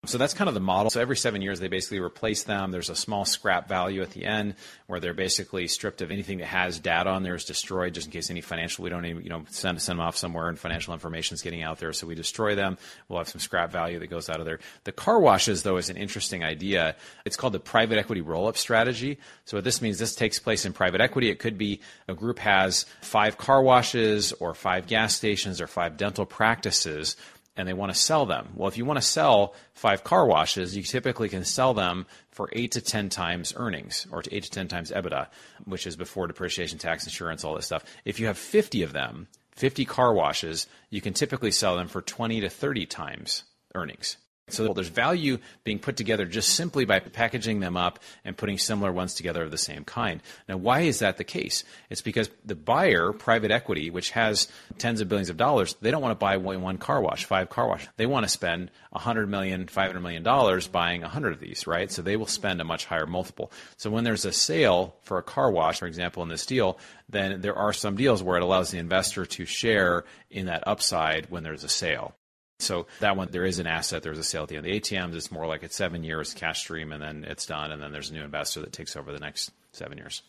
so 0.06 0.18
that's 0.18 0.34
kind 0.34 0.48
of 0.48 0.54
the 0.54 0.62
model. 0.62 0.90
So 0.90 1.02
every 1.02 1.18
seven 1.18 1.42
years, 1.42 1.60
they 1.60 1.68
basically 1.68 2.00
replace 2.00 2.44
them. 2.44 2.72
There's 2.72 2.90
a 2.90 2.96
small 2.96 3.26
scrap 3.26 3.68
value 3.68 4.02
at 4.04 4.12
the 4.12 4.26
end 4.26 4.56
where 4.86 5.00
they're 5.00 5.14
basically 5.14 5.68
stripped 5.68 6.02
of 6.02 6.12
anything 6.12 6.38
that 6.38 6.46
has 6.46 6.80
data 6.80 7.10
on 7.10 7.24
there 7.24 7.36
is 7.36 7.44
destroyed, 7.44 7.96
just 7.96 8.08
in 8.08 8.14
case 8.14 8.30
any 8.30 8.42
financial. 8.42 8.84
We 8.84 8.90
don't 8.90 9.06
even 9.06 9.24
you 9.24 9.30
know 9.30 9.44
send 9.50 9.82
send 9.82 10.00
them 10.00 10.06
off 10.06 10.16
somewhere 10.16 10.50
and 10.50 10.58
financial 10.58 10.94
information 10.94 11.34
is 11.34 11.42
getting 11.42 11.64
out 11.64 11.80
there, 11.80 11.92
so 11.94 12.08
we 12.08 12.16
destroy 12.16 12.56
them. 12.56 12.78
We'll 13.10 13.20
have 13.20 13.28
some 13.28 13.42
scrap 13.42 13.72
value 13.72 14.00
that 14.00 14.08
goes 14.08 14.30
out 14.30 14.40
of 14.40 14.46
there. 14.46 14.60
The 14.84 14.92
car 14.92 15.20
washes, 15.20 15.64
though, 15.64 15.78
is 15.78 15.90
an 15.90 15.98
interesting 15.98 16.44
idea. 16.44 16.96
It's 17.26 17.36
called 17.36 17.54
the 17.54 17.60
private 17.60 17.98
equity 17.98 18.22
roll 18.22 18.48
up 18.48 18.56
strategy. 18.56 19.18
So 19.46 19.58
what 19.58 19.64
this 19.64 19.82
means, 19.82 19.98
this 19.98 20.16
takes 20.16 20.40
place 20.40 20.66
in 20.66 20.74
private 20.74 21.02
equity. 21.02 21.30
It 21.30 21.40
could 21.40 21.58
be 21.58 21.82
a 22.08 22.14
group 22.14 22.40
has 22.40 22.86
five 23.02 23.38
car 23.38 23.62
washes 23.62 24.32
or 24.34 24.54
five 24.54 24.88
gas 24.88 25.16
stations 25.16 25.60
or 25.60 25.68
five 25.68 25.98
dental 25.98 26.26
practices 26.26 27.18
and 27.58 27.68
they 27.68 27.74
want 27.74 27.92
to 27.92 28.00
sell 28.00 28.26
them. 28.26 28.50
Well, 28.56 28.68
if 28.68 28.78
you 28.78 28.86
want 28.86 28.98
to 28.98 29.06
sell 29.06 29.56
five 29.74 30.04
car 30.04 30.28
washes, 30.28 30.78
you 30.78 30.84
typically 30.84 31.28
can 31.28 31.44
sell 31.44 31.74
them 31.74 32.06
for 32.30 32.50
eight 32.54 32.72
to 32.74 32.82
10 32.82 33.10
times 33.10 33.54
earnings 33.58 34.06
or 34.12 34.22
to 34.22 34.34
eight 34.34 34.44
to 34.44 34.52
10 34.52 34.68
times 34.68 34.92
EBITDA, 34.92 35.28
which 35.66 35.88
is 35.88 35.96
before 35.96 36.28
depreciation, 36.28 36.78
tax, 36.78 37.06
insurance, 37.06 37.44
all 37.44 37.56
this 37.56 37.66
stuff. 37.66 37.84
If 38.06 38.20
you 38.20 38.28
have 38.28 38.38
50 38.38 38.84
of 38.84 38.94
them, 38.94 39.28
50 39.56 39.86
car 39.86 40.14
washes, 40.14 40.68
you 40.92 41.02
can 41.02 41.14
typically 41.14 41.52
sell 41.52 41.76
them 41.76 41.88
for 41.88 42.02
20 42.02 42.42
to 42.42 42.50
30 42.50 42.86
times 42.86 43.44
earnings. 43.74 44.18
So 44.50 44.72
there's 44.74 44.88
value 44.88 45.40
being 45.66 45.78
put 45.78 45.98
together 45.98 46.26
just 46.26 46.56
simply 46.56 46.86
by 46.86 47.00
packaging 47.00 47.60
them 47.60 47.76
up 47.76 48.00
and 48.24 48.38
putting 48.38 48.58
similar 48.58 48.94
ones 48.94 49.14
together 49.14 49.44
of 49.44 49.52
the 49.52 49.58
same 49.58 49.84
kind. 49.84 50.22
Now, 50.48 50.56
why 50.56 50.82
is 50.82 51.00
that 51.00 51.18
the 51.18 51.26
case? 51.26 51.66
It's 51.90 52.02
because 52.02 52.30
the 52.46 52.56
buyer, 52.56 53.12
private 53.12 53.52
equity, 53.52 53.90
which 53.90 54.12
has 54.12 54.48
tens 54.78 55.02
of 55.02 55.10
billions 55.10 55.30
of 55.30 55.36
dollars, 55.36 55.76
they 55.82 55.92
don't 55.92 56.02
want 56.02 56.18
to 56.18 56.24
buy 56.24 56.38
one 56.38 56.78
car 56.78 57.02
wash, 57.02 57.26
five 57.26 57.50
car 57.50 57.68
wash. 57.68 57.90
They 57.98 58.06
want 58.06 58.24
to 58.24 58.30
spend 58.30 58.72
$100 58.96 59.28
million, 59.28 59.66
$500 59.66 60.02
million 60.02 60.24
buying 60.72 61.02
100 61.02 61.34
of 61.34 61.40
these, 61.42 61.68
right? 61.68 61.92
So 61.92 62.02
they 62.02 62.16
will 62.16 62.26
spend 62.26 62.62
a 62.62 62.64
much 62.64 62.86
higher 62.86 63.06
multiple. 63.06 63.52
So 63.76 63.90
when 63.90 64.06
there's 64.06 64.24
a 64.24 64.32
sale 64.32 64.96
for 65.02 65.18
a 65.18 65.24
car 65.24 65.52
wash, 65.52 65.80
for 65.80 65.88
example, 65.88 66.24
in 66.24 66.30
this 66.30 66.46
deal, 66.46 66.80
then 67.10 67.42
there 67.42 67.56
are 67.56 67.74
some 67.74 67.98
deals 67.98 68.24
where 68.24 68.38
it 68.38 68.44
allows 68.44 68.72
the 68.72 68.78
investor 68.78 69.26
to 69.26 69.46
share 69.46 70.06
in 70.30 70.46
that 70.46 70.66
upside 70.66 71.30
when 71.30 71.44
there's 71.44 71.66
a 71.66 71.70
sale. 71.70 72.16
So 72.60 72.88
that 73.00 73.16
one, 73.16 73.30
there 73.32 73.46
is 73.46 73.60
an 73.60 73.68
asset. 73.68 74.04
There's 74.04 74.18
a 74.18 74.24
sale 74.24 74.44
at 74.44 74.50
the 74.50 74.58
end. 74.58 74.66
The 74.66 74.80
ATMs, 74.80 75.16
it's 75.16 75.32
more 75.32 75.46
like 75.46 75.64
it's 75.64 75.76
seven 75.76 76.04
years 76.04 76.34
cash 76.34 76.62
stream, 76.62 76.92
and 76.92 77.02
then 77.02 77.24
it's 77.24 77.46
done, 77.46 77.72
and 77.72 77.82
then 77.82 77.92
there's 77.92 78.10
a 78.10 78.14
new 78.14 78.24
investor 78.24 78.62
that 78.62 78.74
takes 78.74 78.96
over 78.96 79.12
the 79.12 79.20
next 79.20 79.52
seven 79.72 79.98
years. 79.98 80.24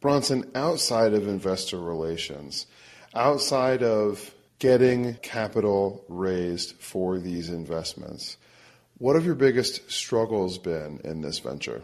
Bronson, 0.00 0.50
outside 0.54 1.14
of 1.14 1.26
investor 1.26 1.80
relations, 1.80 2.66
outside 3.14 3.82
of 3.82 4.32
getting 4.60 5.14
capital 5.14 6.04
raised 6.08 6.76
for 6.80 7.18
these 7.18 7.48
investments, 7.48 8.36
what 8.98 9.16
have 9.16 9.26
your 9.26 9.34
biggest 9.34 9.90
struggles 9.90 10.58
been 10.58 11.00
in 11.04 11.20
this 11.20 11.40
venture? 11.40 11.82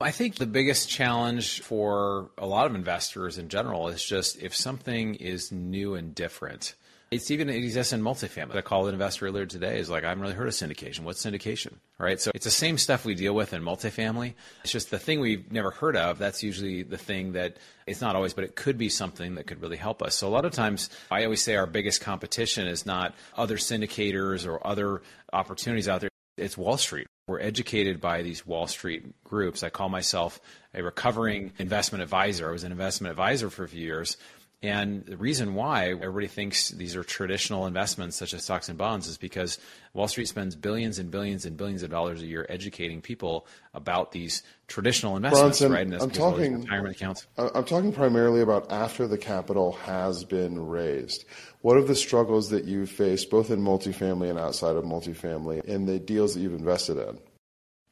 I 0.00 0.10
think 0.10 0.34
the 0.34 0.46
biggest 0.46 0.88
challenge 0.88 1.60
for 1.60 2.30
a 2.36 2.46
lot 2.46 2.66
of 2.66 2.74
investors 2.74 3.38
in 3.38 3.48
general 3.48 3.88
is 3.88 4.04
just 4.04 4.42
if 4.42 4.54
something 4.54 5.14
is 5.14 5.52
new 5.52 5.94
and 5.94 6.14
different 6.14 6.74
it's 7.14 7.30
even 7.30 7.48
it 7.48 7.56
exists 7.56 7.92
in 7.92 8.02
multifamily. 8.02 8.56
I 8.56 8.60
called 8.60 8.88
an 8.88 8.94
investor 8.94 9.26
earlier 9.26 9.46
today. 9.46 9.78
Is 9.78 9.88
like 9.88 10.04
I 10.04 10.08
haven't 10.08 10.22
really 10.22 10.34
heard 10.34 10.48
of 10.48 10.54
syndication. 10.54 11.00
What's 11.00 11.24
syndication, 11.24 11.74
right? 11.98 12.20
So 12.20 12.32
it's 12.34 12.44
the 12.44 12.50
same 12.50 12.76
stuff 12.76 13.04
we 13.04 13.14
deal 13.14 13.34
with 13.34 13.52
in 13.52 13.62
multifamily. 13.62 14.34
It's 14.62 14.72
just 14.72 14.90
the 14.90 14.98
thing 14.98 15.20
we've 15.20 15.50
never 15.52 15.70
heard 15.70 15.96
of. 15.96 16.18
That's 16.18 16.42
usually 16.42 16.82
the 16.82 16.98
thing 16.98 17.32
that 17.32 17.56
it's 17.86 18.00
not 18.00 18.16
always, 18.16 18.34
but 18.34 18.44
it 18.44 18.56
could 18.56 18.76
be 18.76 18.88
something 18.88 19.36
that 19.36 19.46
could 19.46 19.62
really 19.62 19.76
help 19.76 20.02
us. 20.02 20.16
So 20.16 20.26
a 20.26 20.30
lot 20.30 20.44
of 20.44 20.52
times, 20.52 20.90
I 21.10 21.24
always 21.24 21.42
say 21.42 21.54
our 21.56 21.66
biggest 21.66 22.00
competition 22.00 22.66
is 22.66 22.84
not 22.84 23.14
other 23.36 23.56
syndicators 23.56 24.46
or 24.46 24.64
other 24.66 25.02
opportunities 25.32 25.88
out 25.88 26.00
there 26.00 26.10
It's 26.36 26.58
Wall 26.58 26.76
Street. 26.76 27.06
We're 27.26 27.40
educated 27.40 28.02
by 28.02 28.20
these 28.20 28.46
Wall 28.46 28.66
Street 28.66 29.24
groups. 29.24 29.62
I 29.62 29.70
call 29.70 29.88
myself 29.88 30.40
a 30.74 30.82
recovering 30.82 31.52
investment 31.58 32.02
advisor. 32.02 32.50
I 32.50 32.52
was 32.52 32.64
an 32.64 32.72
investment 32.72 33.12
advisor 33.12 33.48
for 33.48 33.64
a 33.64 33.68
few 33.68 33.80
years. 33.80 34.18
And 34.64 35.04
the 35.04 35.18
reason 35.18 35.54
why 35.54 35.90
everybody 35.90 36.26
thinks 36.26 36.70
these 36.70 36.96
are 36.96 37.04
traditional 37.04 37.66
investments, 37.66 38.16
such 38.16 38.32
as 38.32 38.44
stocks 38.44 38.70
and 38.70 38.78
bonds, 38.78 39.06
is 39.06 39.18
because 39.18 39.58
Wall 39.92 40.08
Street 40.08 40.26
spends 40.26 40.56
billions 40.56 40.98
and 40.98 41.10
billions 41.10 41.44
and 41.44 41.54
billions 41.54 41.82
of 41.82 41.90
dollars 41.90 42.22
a 42.22 42.26
year 42.26 42.46
educating 42.48 43.02
people 43.02 43.46
about 43.74 44.12
these 44.12 44.42
traditional 44.66 45.16
investments, 45.16 45.58
Bronson, 45.58 45.72
right? 45.72 45.86
And 45.86 45.94
I'm 46.00 46.08
talking 46.08 46.62
retirement 46.62 46.96
accounts. 46.96 47.26
I'm 47.36 47.64
talking 47.64 47.92
primarily 47.92 48.40
about 48.40 48.72
after 48.72 49.06
the 49.06 49.18
capital 49.18 49.72
has 49.72 50.24
been 50.24 50.66
raised. 50.66 51.26
What 51.60 51.76
are 51.76 51.84
the 51.84 51.94
struggles 51.94 52.48
that 52.48 52.64
you 52.64 52.86
face 52.86 53.26
both 53.26 53.50
in 53.50 53.60
multifamily 53.60 54.30
and 54.30 54.38
outside 54.38 54.76
of 54.76 54.84
multifamily 54.84 55.62
in 55.66 55.84
the 55.84 55.98
deals 55.98 56.32
that 56.32 56.40
you've 56.40 56.54
invested 56.54 56.96
in? 56.96 57.18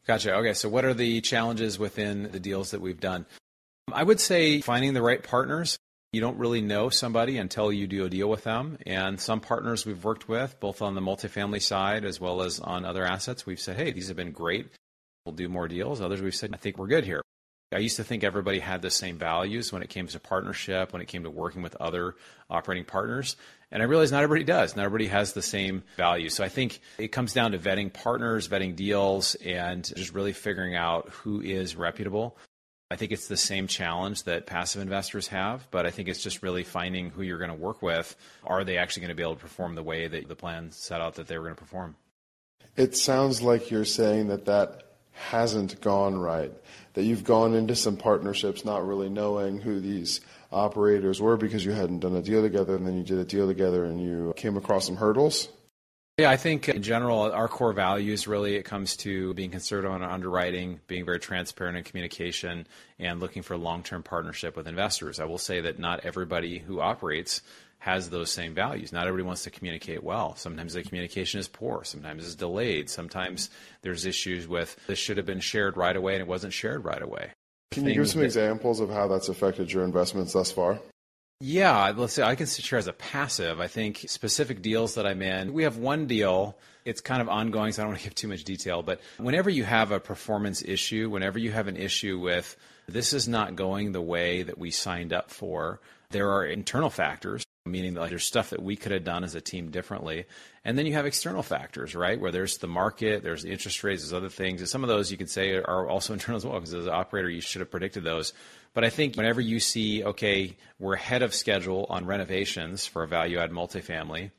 Gotcha. 0.07 0.35
Okay, 0.37 0.55
so 0.55 0.71
what 0.71 0.87
are 0.87 0.95
the 0.95 1.21
challenges 1.21 1.79
within 1.79 2.33
the 2.33 2.41
deals 2.41 2.71
that 2.71 2.81
we've 2.81 2.99
done? 2.99 3.27
I 3.93 4.03
would 4.03 4.21
say 4.21 4.63
finding 4.63 4.95
the 4.95 5.03
right 5.03 5.23
partners 5.23 5.79
you 6.13 6.21
don't 6.21 6.39
really 6.39 6.61
know 6.61 6.91
somebody 6.91 7.39
until 7.39 7.73
you 7.73 7.87
do 7.87 8.05
a 8.05 8.11
deal 8.11 8.29
with 8.29 8.45
them. 8.45 8.77
And 8.87 9.19
some 9.19 9.41
partners 9.41 9.87
we've 9.87 10.05
worked 10.05 10.29
with, 10.29 10.61
both 10.61 10.83
on 10.83 10.95
the 10.95 11.01
multifamily 11.01 11.63
side 11.63 12.05
as 12.05 12.21
well 12.21 12.43
as 12.43 12.61
on 12.61 12.85
other 12.85 13.05
assets, 13.05 13.47
we've 13.47 13.61
said, 13.61 13.77
hey, 13.77 13.93
these 13.93 14.09
have 14.09 14.17
been 14.17 14.33
great. 14.33 14.69
We'll 15.25 15.35
do 15.35 15.49
more 15.49 15.69
deals. 15.69 16.03
Others 16.03 16.21
we've 16.21 16.35
said, 16.35 16.51
I 16.53 16.59
think 16.59 16.77
we're 16.77 16.89
good 16.89 17.05
here. 17.05 17.23
I 17.73 17.79
used 17.79 17.97
to 17.97 18.05
think 18.05 18.23
everybody 18.23 18.59
had 18.59 18.83
the 18.83 18.91
same 18.91 19.17
values 19.17 19.73
when 19.73 19.83
it 19.83 19.89
came 19.89 20.07
to 20.07 20.21
partnership, 20.21 20.93
when 20.93 21.01
it 21.01 21.09
came 21.09 21.23
to 21.23 21.31
working 21.31 21.63
with 21.63 21.75
other 21.77 22.17
operating 22.51 22.85
partners. 22.85 23.37
And 23.71 23.83
I 23.83 23.87
realized 23.87 24.13
not 24.13 24.23
everybody 24.23 24.45
does. 24.45 24.77
Not 24.77 24.85
everybody 24.85 25.09
has 25.09 25.33
the 25.33 25.41
same 25.41 25.83
values. 25.97 26.35
So 26.35 26.45
I 26.45 26.51
think 26.51 26.81
it 26.99 27.09
comes 27.09 27.33
down 27.33 27.53
to 27.53 27.59
vetting 27.59 27.91
partners, 27.91 28.47
vetting 28.47 28.77
deals, 28.77 29.37
and 29.37 29.83
just 29.83 30.13
really 30.13 30.35
figuring 30.35 30.77
out 30.77 31.09
who 31.09 31.41
is 31.41 31.75
reputable 31.75 32.37
I 32.93 32.97
think 32.97 33.11
it's 33.11 33.27
the 33.27 33.39
same 33.39 33.69
challenge 33.69 34.25
that 34.25 34.45
passive 34.45 34.83
investors 34.83 35.29
have, 35.29 35.67
but 35.71 35.87
I 35.87 35.91
think 35.91 36.09
it's 36.09 36.23
just 36.23 36.43
really 36.43 36.63
finding 36.63 37.09
who 37.09 37.23
you're 37.23 37.39
going 37.39 37.49
to 37.49 37.57
work 37.57 37.81
with. 37.81 38.15
Are 38.45 38.65
they 38.65 38.77
actually 38.77 39.01
going 39.01 39.09
to 39.09 39.15
be 39.15 39.23
able 39.23 39.37
to 39.37 39.41
perform 39.41 39.77
the 39.77 39.83
way 39.83 40.09
that 40.09 40.29
the 40.29 40.37
plan 40.37 40.71
set 40.73 41.01
out 41.01 41.15
that 41.15 41.27
they 41.27 41.39
were 41.39 41.45
going 41.45 41.55
to 41.55 41.61
perform? 41.61 41.97
It 42.77 42.95
sounds 42.95 43.41
like 43.41 43.71
you're 43.71 43.87
saying 43.87 44.29
that 44.29 44.45
that 44.45 44.93
hasn't 45.13 45.81
gone 45.81 46.19
right, 46.19 46.53
that 46.93 47.05
you've 47.05 47.25
gone 47.25 47.55
into 47.55 47.75
some 47.75 47.97
partnerships 47.97 48.63
not 48.63 48.87
really 48.87 49.09
knowing 49.09 49.59
who 49.59 49.81
these 49.81 50.21
operators 50.53 51.19
were 51.19 51.39
because 51.39 51.65
you 51.65 51.73
hadn't 51.73 52.01
done 52.01 52.15
a 52.15 52.21
deal 52.21 52.43
together 52.43 52.77
and 52.77 52.87
then 52.87 52.99
you 52.99 53.05
did 53.05 53.19
a 53.19 53.25
deal 53.25 53.47
together 53.47 53.87
and 53.87 54.03
you 54.03 54.35
came 54.37 54.59
across 54.59 54.85
some 54.85 54.97
hurdles. 54.97 55.49
Yeah, 56.19 56.31
I 56.31 56.37
think 56.37 56.69
in 56.69 56.83
general, 56.83 57.33
our 57.33 57.49
core 57.49 57.73
values 57.73 58.29
really 58.29 58.57
it 58.57 58.65
comes 58.65 58.97
to 58.99 59.33
being 59.33 59.51
conservative 59.51 59.91
on 59.91 60.03
underwriting, 60.03 60.79
being 60.87 61.07
very 61.07 61.19
transparent 61.19 61.79
in 61.79 61.85
communication, 61.85 62.67
and 62.99 63.19
looking 63.19 63.43
for 63.43 63.57
long-term 63.57 64.03
partnership 64.03 64.55
with 64.55 64.69
investors. 64.69 65.21
I 65.21 65.25
will 65.25 65.39
say 65.39 65.63
that 65.63 65.79
not 65.79 66.01
everybody 66.05 66.59
who 66.59 66.81
operates 66.81 67.41
has 67.79 68.11
those 68.11 68.31
same 68.31 68.55
values. 68.55 68.93
Not 68.93 69.07
everybody 69.07 69.27
wants 69.27 69.45
to 69.45 69.51
communicate 69.51 70.05
well. 70.05 70.37
Sometimes 70.37 70.75
the 70.75 70.83
communication 70.83 71.41
is 71.41 71.49
poor. 71.49 71.83
Sometimes 71.83 72.25
it's 72.25 72.37
delayed. 72.37 72.91
Sometimes 72.91 73.49
there's 73.81 74.05
issues 74.05 74.47
with 74.47 74.77
this 74.87 74.99
should 74.99 75.17
have 75.17 75.27
been 75.27 75.41
shared 75.41 75.77
right 75.77 75.97
away 75.97 76.13
and 76.13 76.21
it 76.21 76.29
wasn't 76.29 76.53
shared 76.53 76.85
right 76.85 77.03
away. 77.03 77.33
Can 77.73 77.87
you 77.87 77.95
give 77.95 78.09
some 78.09 78.23
examples 78.23 78.81
of 78.81 78.91
how 78.91 79.09
that's 79.09 79.31
affected 79.31 79.73
your 79.73 79.83
investments 79.83 80.35
thus 80.35 80.53
far? 80.53 80.79
Yeah, 81.45 81.93
let's 81.97 82.13
say 82.13 82.23
I 82.23 82.37
can 82.37 82.47
sit 82.47 82.65
here 82.65 82.79
as 82.79 82.87
a 82.87 82.93
passive. 82.93 83.59
I 83.59 83.67
think 83.67 84.05
specific 84.07 84.63
deals 84.63 84.95
that 84.95 85.09
I'm 85.09 85.21
in, 85.23 85.53
we 85.53 85.65
have 85.65 85.77
one 85.77 86.07
deal. 86.07 86.57
It's 86.85 87.01
kind 87.01 87.21
of 87.21 87.29
ongoing, 87.29 87.73
so 87.73 87.83
I 87.83 87.85
don't 87.85 87.91
want 87.91 87.99
to 87.99 88.05
give 88.05 88.15
too 88.15 88.29
much 88.29 88.45
detail. 88.45 88.85
But 88.85 89.01
whenever 89.19 89.51
you 89.51 89.65
have 89.65 89.91
a 89.91 89.99
performance 89.99 90.63
issue, 90.63 91.11
whenever 91.11 91.41
you 91.41 91.51
have 91.51 91.67
an 91.67 91.77
issue 91.77 92.21
with 92.21 92.57
this 92.87 93.13
is 93.13 93.27
not 93.27 93.57
going 93.57 93.91
the 93.91 94.01
way 94.01 94.45
that 94.45 94.57
we 94.57 94.71
signed 94.71 95.13
up 95.13 95.31
for, 95.31 95.81
there 96.11 96.31
are 96.31 96.45
internal 96.45 96.91
factors, 96.91 97.45
meaning 97.67 97.95
that 97.95 98.03
like, 98.03 98.11
there's 98.11 98.25
stuff 98.25 98.51
that 98.51 98.63
we 98.63 98.77
could 98.77 98.93
have 98.93 99.03
done 99.03 99.25
as 99.25 99.35
a 99.35 99.41
team 99.41 99.73
differently. 99.73 100.27
And 100.65 100.79
then 100.79 100.87
you 100.87 100.93
have 100.93 101.07
external 101.07 101.43
factors, 101.43 101.97
right? 101.97 102.21
Where 102.21 102.31
there's 102.31 102.59
the 102.59 102.69
market, 102.69 103.25
there's 103.25 103.43
the 103.43 103.51
interest 103.51 103.83
rates, 103.83 104.03
there's 104.03 104.13
other 104.13 104.29
things. 104.29 104.61
And 104.61 104.69
some 104.69 104.85
of 104.85 104.89
those 104.89 105.11
you 105.11 105.17
could 105.17 105.31
say 105.31 105.57
are 105.57 105.89
also 105.89 106.13
internal 106.13 106.37
as 106.37 106.47
well, 106.47 106.55
because 106.55 106.73
as 106.73 106.87
an 106.87 106.93
operator, 106.93 107.29
you 107.29 107.41
should 107.41 107.63
have 107.63 107.71
predicted 107.71 108.05
those. 108.05 108.33
But 108.75 108.85
I 108.85 108.91
think 108.91 109.17
whenever 109.17 109.41
you 109.41 109.61
see, 109.61 110.03
okay, 110.03 110.57
we're 110.79 110.95
ahead 110.95 111.23
of 111.23 111.35
schedule 111.35 111.87
on 111.91 112.07
renovations 112.07 112.87
for 112.87 113.03
a 113.03 113.09
value 113.09 113.39
add 113.39 113.51
multifamily, 113.51 114.31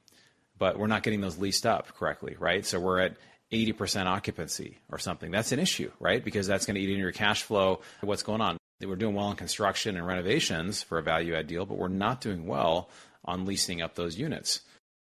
but 0.58 0.78
we're 0.78 0.88
not 0.88 1.04
getting 1.04 1.22
those 1.22 1.38
leased 1.38 1.66
up 1.66 1.96
correctly, 1.96 2.36
right? 2.40 2.66
So 2.66 2.80
we're 2.80 3.00
at 3.00 3.18
80% 3.52 4.08
occupancy 4.08 4.80
or 4.92 4.98
something. 4.98 5.30
That's 5.30 5.52
an 5.52 5.60
issue, 5.60 5.92
right? 6.00 6.24
Because 6.24 6.48
that's 6.48 6.66
going 6.66 6.76
to 6.76 6.82
eat 6.82 6.90
into 6.90 7.02
your 7.02 7.12
cash 7.12 7.44
flow. 7.44 7.82
What's 8.02 8.24
going 8.24 8.42
on? 8.42 8.58
We're 8.82 8.96
doing 8.96 9.16
well 9.16 9.30
in 9.30 9.38
construction 9.38 9.96
and 9.96 10.06
renovations 10.06 10.82
for 10.84 10.98
a 10.98 11.04
value 11.04 11.36
add 11.36 11.48
deal, 11.48 11.66
but 11.66 11.78
we're 11.78 11.88
not 11.88 12.20
doing 12.20 12.48
well 12.48 12.90
on 13.24 13.46
leasing 13.46 13.82
up 13.82 13.96
those 13.96 14.18
units. 14.18 14.62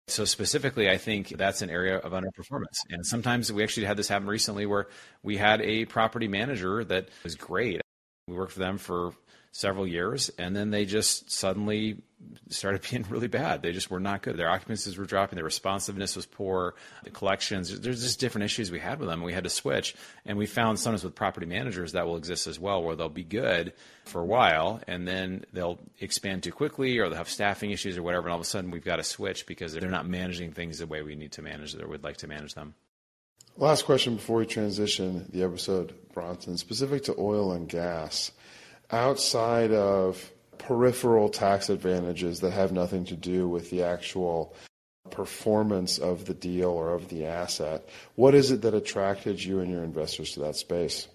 So 0.08 0.23
specifically, 0.23 0.89
I 0.89 0.97
think 0.97 1.30
that's 1.30 1.62
an 1.62 1.69
area 1.69 1.97
of 1.97 2.13
underperformance. 2.13 2.77
And 2.89 3.06
sometimes 3.06 3.51
we 3.51 3.63
actually 3.63 3.88
had 3.88 3.97
this 3.97 4.08
happen 4.08 4.27
recently 4.27 4.65
where 4.65 4.88
we 5.21 5.36
had 5.36 5.62
a 5.62 5.84
property 5.86 6.30
manager 6.30 6.86
that 6.86 7.10
was 7.23 7.36
great. 7.36 7.82
We 8.27 8.35
worked 8.35 8.51
for 8.51 8.59
them 8.59 8.77
for 8.77 9.13
several 9.57 9.87
years, 9.87 10.29
and 10.37 10.55
then 10.55 10.69
they 10.69 10.85
just 10.85 11.31
suddenly 11.31 11.97
started 12.49 12.81
being 12.89 13.05
really 13.09 13.27
bad. 13.27 13.61
They 13.61 13.71
just 13.71 13.89
were 13.89 13.99
not 13.99 14.21
good. 14.21 14.37
Their 14.37 14.49
occupancies 14.49 14.97
were 14.97 15.05
dropping. 15.05 15.37
Their 15.37 15.45
responsiveness 15.45 16.15
was 16.15 16.25
poor. 16.25 16.75
The 17.03 17.09
collections, 17.09 17.79
there's 17.79 18.03
just 18.03 18.19
different 18.19 18.45
issues 18.45 18.69
we 18.69 18.79
had 18.79 18.99
with 18.99 19.09
them. 19.09 19.23
We 19.23 19.33
had 19.33 19.45
to 19.45 19.49
switch, 19.49 19.95
and 20.25 20.37
we 20.37 20.45
found 20.45 20.79
sometimes 20.79 21.03
with 21.03 21.15
property 21.15 21.45
managers 21.45 21.93
that 21.93 22.05
will 22.05 22.17
exist 22.17 22.47
as 22.47 22.59
well, 22.59 22.83
where 22.83 22.95
they'll 22.95 23.09
be 23.09 23.23
good 23.23 23.73
for 24.05 24.21
a 24.21 24.25
while, 24.25 24.81
and 24.87 25.07
then 25.07 25.45
they'll 25.53 25.79
expand 25.99 26.43
too 26.43 26.51
quickly, 26.51 26.99
or 26.99 27.09
they'll 27.09 27.17
have 27.17 27.29
staffing 27.29 27.71
issues 27.71 27.97
or 27.97 28.03
whatever, 28.03 28.27
and 28.27 28.33
all 28.33 28.39
of 28.39 28.45
a 28.45 28.49
sudden 28.49 28.71
we've 28.71 28.85
got 28.85 28.97
to 28.97 29.03
switch 29.03 29.45
because 29.45 29.73
they're 29.73 29.89
not 29.89 30.07
managing 30.07 30.51
things 30.51 30.79
the 30.79 30.87
way 30.87 31.01
we 31.01 31.15
need 31.15 31.31
to 31.31 31.41
manage 31.41 31.75
or 31.75 31.87
would 31.87 32.03
like 32.03 32.17
to 32.17 32.27
manage 32.27 32.53
them. 32.53 32.75
Last 33.60 33.86
question 33.86 34.17
before 34.17 34.38
we 34.38 34.46
transition 34.46 35.26
the 35.34 35.43
episode, 35.43 35.96
Bronson, 36.13 36.60
specific 36.60 37.06
to 37.06 37.15
oil 37.17 37.52
and 37.54 37.67
gas. 37.67 38.32
Outside 38.91 39.72
of 39.72 40.32
peripheral 40.60 41.30
tax 41.30 41.70
advantages 41.70 42.41
that 42.41 42.52
have 42.52 42.72
nothing 42.72 43.06
to 43.06 43.15
do 43.15 43.48
with 43.50 43.72
the 43.72 43.82
actual 43.82 44.54
performance 45.10 45.98
of 45.98 46.26
the 46.26 46.36
deal 46.36 46.70
or 46.70 46.93
of 46.93 47.10
the 47.10 47.26
asset, 47.26 47.89
what 48.13 48.36
is 48.36 48.52
it 48.52 48.62
that 48.62 48.76
attracted 48.76 49.43
you 49.43 49.60
and 49.60 49.72
your 49.72 49.84
investors 49.84 50.34
to 50.34 50.41
that 50.41 50.56
space? 50.56 51.08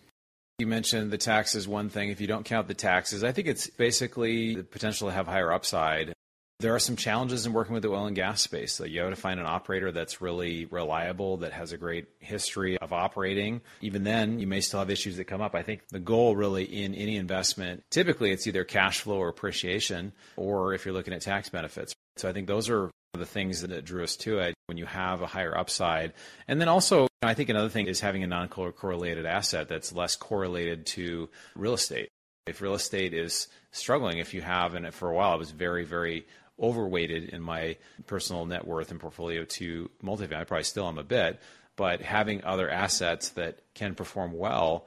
You 0.59 0.67
mentioned 0.67 1.13
the 1.13 1.19
taxes 1.19 1.69
one 1.69 1.91
thing. 1.91 2.11
If 2.11 2.21
you 2.21 2.27
don't 2.27 2.45
count 2.45 2.67
the 2.67 2.75
taxes, 2.75 3.23
I 3.23 3.31
think 3.31 3.47
it's 3.47 3.69
basically 3.69 4.57
the 4.57 4.65
potential 4.65 5.07
to 5.07 5.15
have 5.15 5.29
higher 5.29 5.53
upside 5.53 6.13
there 6.63 6.75
are 6.75 6.79
some 6.79 6.97
challenges 6.97 7.45
in 7.45 7.53
working 7.53 7.75
with 7.75 7.83
the 7.83 7.91
oil 7.91 8.07
and 8.07 8.17
gas 8.17 8.41
space. 8.41 8.73
So 8.73 8.85
you 8.85 9.01
have 9.01 9.11
to 9.11 9.17
find 9.17 9.39
an 9.41 9.47
operator 9.47 9.93
that's 9.93 10.23
really 10.23 10.65
reliable, 10.67 11.39
that 11.39 11.53
has 11.53 11.73
a 11.73 11.77
great 11.77 12.07
history 12.21 12.79
of 12.79 12.93
operating. 12.93 13.61
Even 13.81 14.05
then, 14.05 14.39
you 14.39 14.47
may 14.47 14.61
still 14.61 14.79
have 14.79 14.89
issues 14.89 15.17
that 15.17 15.25
come 15.25 15.41
up. 15.41 15.55
I 15.55 15.63
think 15.63 15.83
the 15.89 15.99
goal 15.99 16.37
really 16.37 16.65
in 16.65 16.95
any 16.95 17.17
investment, 17.17 17.83
typically 17.91 18.31
it's 18.31 18.47
either 18.47 18.65
cash 18.65 19.01
flow 19.01 19.17
or 19.17 19.29
appreciation, 19.29 20.13
or 20.37 20.73
if 20.73 20.87
you're 20.87 20.95
looking 20.95 21.13
at 21.13 21.21
tax 21.21 21.49
benefits. 21.49 21.93
So 22.17 22.29
I 22.29 22.33
think 22.33 22.47
those 22.47 22.71
are 22.71 22.91
the 23.15 23.27
things 23.27 23.61
that 23.63 23.85
drew 23.85 24.05
us 24.05 24.17
to 24.17 24.39
it 24.39 24.55
when 24.67 24.79
you 24.79 24.87
have 24.87 25.21
a 25.21 25.27
higher 25.27 25.57
upside. 25.57 26.13
And 26.49 26.61
then 26.61 26.69
also, 26.69 27.09
I 27.23 27.35
think 27.35 27.49
another 27.49 27.69
thing 27.69 27.87
is 27.87 28.01
having 28.01 28.23
a 28.23 28.27
non 28.27 28.49
correlated 28.49 29.27
asset 29.27 29.69
that's 29.69 29.93
less 29.93 30.17
correlated 30.17 30.87
to 30.87 31.29
real 31.57 31.75
estate. 31.75 32.09
If 32.47 32.61
real 32.61 32.75
estate 32.75 33.15
is 33.15 33.49
struggling, 33.71 34.19
if 34.19 34.35
you 34.35 34.43
have, 34.43 34.75
and 34.75 34.93
for 34.93 35.09
a 35.09 35.15
while 35.15 35.35
it 35.35 35.39
was 35.39 35.51
very, 35.51 35.85
very 35.85 36.27
overweighted 36.61 37.31
in 37.31 37.43
my 37.43 37.77
personal 38.07 38.47
net 38.47 38.67
worth 38.67 38.91
and 38.91 39.01
portfolio 39.01 39.45
to 39.45 39.91
multifamily. 40.03 40.37
I 40.37 40.45
probably 40.45 40.65
still 40.65 40.89
am 40.89 40.99
a 40.99 41.05
bit, 41.05 41.41
but 41.77 42.03
having 42.03 42.45
other 42.45 42.71
assets 42.71 43.31
that 43.31 43.61
can 43.75 43.95
perform 43.95 44.33
well, 44.33 44.87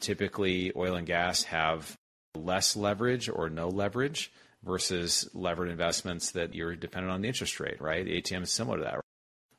typically 0.00 0.72
oil 0.76 0.94
and 0.94 1.06
gas 1.06 1.44
have 1.44 1.96
less 2.34 2.76
leverage 2.76 3.28
or 3.28 3.50
no 3.50 3.68
leverage 3.68 4.32
versus 4.62 5.28
levered 5.32 5.68
investments 5.68 6.32
that 6.32 6.54
you're 6.54 6.76
dependent 6.76 7.12
on 7.12 7.22
the 7.22 7.28
interest 7.28 7.58
rate, 7.60 7.80
right? 7.80 8.04
The 8.04 8.20
ATM 8.20 8.42
is 8.42 8.52
similar 8.52 8.78
to 8.78 8.84
that. 8.84 9.00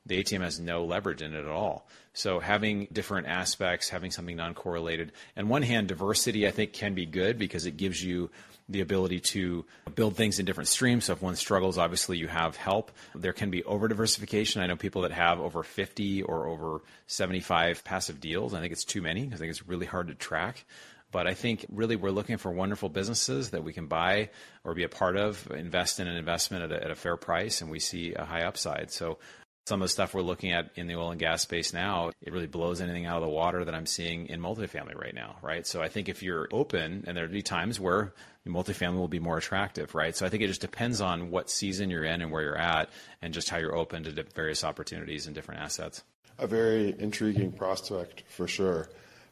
The 0.06 0.22
ATM 0.22 0.40
has 0.40 0.58
no 0.58 0.84
leverage 0.84 1.22
in 1.22 1.32
it 1.32 1.44
at 1.44 1.46
all. 1.46 1.88
So 2.12 2.40
having 2.40 2.88
different 2.92 3.28
aspects, 3.28 3.88
having 3.88 4.10
something 4.10 4.36
non-correlated, 4.36 5.12
and 5.36 5.48
one 5.48 5.62
hand, 5.62 5.88
diversity 5.88 6.46
I 6.46 6.50
think 6.50 6.72
can 6.72 6.94
be 6.94 7.06
good 7.06 7.38
because 7.38 7.66
it 7.66 7.76
gives 7.76 8.02
you 8.02 8.30
the 8.68 8.80
ability 8.80 9.20
to 9.20 9.64
build 9.94 10.16
things 10.16 10.38
in 10.38 10.46
different 10.46 10.68
streams. 10.68 11.04
So 11.06 11.12
if 11.12 11.22
one 11.22 11.36
struggles, 11.36 11.78
obviously 11.78 12.18
you 12.18 12.28
have 12.28 12.56
help. 12.56 12.92
There 13.14 13.32
can 13.32 13.50
be 13.50 13.62
over 13.64 13.88
diversification. 13.88 14.62
I 14.62 14.66
know 14.66 14.76
people 14.76 15.02
that 15.02 15.12
have 15.12 15.40
over 15.40 15.62
50 15.62 16.22
or 16.22 16.46
over 16.46 16.80
75 17.06 17.84
passive 17.84 18.20
deals. 18.20 18.54
I 18.54 18.60
think 18.60 18.72
it's 18.72 18.84
too 18.84 19.02
many. 19.02 19.30
I 19.32 19.36
think 19.36 19.50
it's 19.50 19.66
really 19.66 19.86
hard 19.86 20.08
to 20.08 20.14
track. 20.14 20.64
But 21.10 21.26
I 21.26 21.34
think 21.34 21.66
really 21.70 21.94
we're 21.94 22.10
looking 22.10 22.38
for 22.38 22.50
wonderful 22.50 22.88
businesses 22.88 23.50
that 23.50 23.62
we 23.62 23.74
can 23.74 23.86
buy 23.86 24.30
or 24.64 24.74
be 24.74 24.82
a 24.82 24.88
part 24.88 25.16
of, 25.16 25.50
invest 25.50 26.00
in 26.00 26.08
an 26.08 26.16
investment 26.16 26.64
at 26.64 26.72
a, 26.72 26.84
at 26.84 26.90
a 26.90 26.94
fair 26.94 27.18
price, 27.18 27.60
and 27.60 27.70
we 27.70 27.80
see 27.80 28.14
a 28.14 28.24
high 28.24 28.44
upside. 28.44 28.90
So 28.90 29.18
some 29.66 29.80
of 29.80 29.86
the 29.86 29.92
stuff 29.92 30.12
we're 30.12 30.22
looking 30.22 30.52
at 30.52 30.70
in 30.74 30.88
the 30.88 30.96
oil 30.96 31.10
and 31.12 31.20
gas 31.20 31.42
space 31.42 31.72
now, 31.72 32.10
it 32.20 32.32
really 32.32 32.48
blows 32.48 32.80
anything 32.80 33.06
out 33.06 33.16
of 33.16 33.22
the 33.22 33.28
water 33.28 33.64
that 33.64 33.74
I'm 33.74 33.86
seeing 33.86 34.26
in 34.26 34.40
multifamily 34.40 35.00
right 35.00 35.14
now, 35.14 35.36
right? 35.40 35.64
So 35.66 35.80
I 35.80 35.88
think 35.88 36.08
if 36.08 36.22
you're 36.22 36.48
open, 36.50 37.04
and 37.06 37.16
there'll 37.16 37.30
be 37.30 37.42
times 37.42 37.78
where 37.78 38.12
multifamily 38.46 38.96
will 38.96 39.06
be 39.06 39.20
more 39.20 39.38
attractive, 39.38 39.94
right? 39.94 40.16
So 40.16 40.26
I 40.26 40.30
think 40.30 40.42
it 40.42 40.48
just 40.48 40.60
depends 40.60 41.00
on 41.00 41.30
what 41.30 41.48
season 41.48 41.90
you're 41.90 42.04
in 42.04 42.22
and 42.22 42.32
where 42.32 42.42
you're 42.42 42.58
at, 42.58 42.90
and 43.20 43.32
just 43.32 43.50
how 43.50 43.58
you're 43.58 43.76
open 43.76 44.02
to 44.02 44.24
various 44.34 44.64
opportunities 44.64 45.26
and 45.26 45.34
different 45.34 45.60
assets. 45.60 46.02
A 46.38 46.46
very 46.48 46.94
intriguing 46.98 47.52
prospect 47.52 48.24
for 48.28 48.48
sure. 48.48 48.88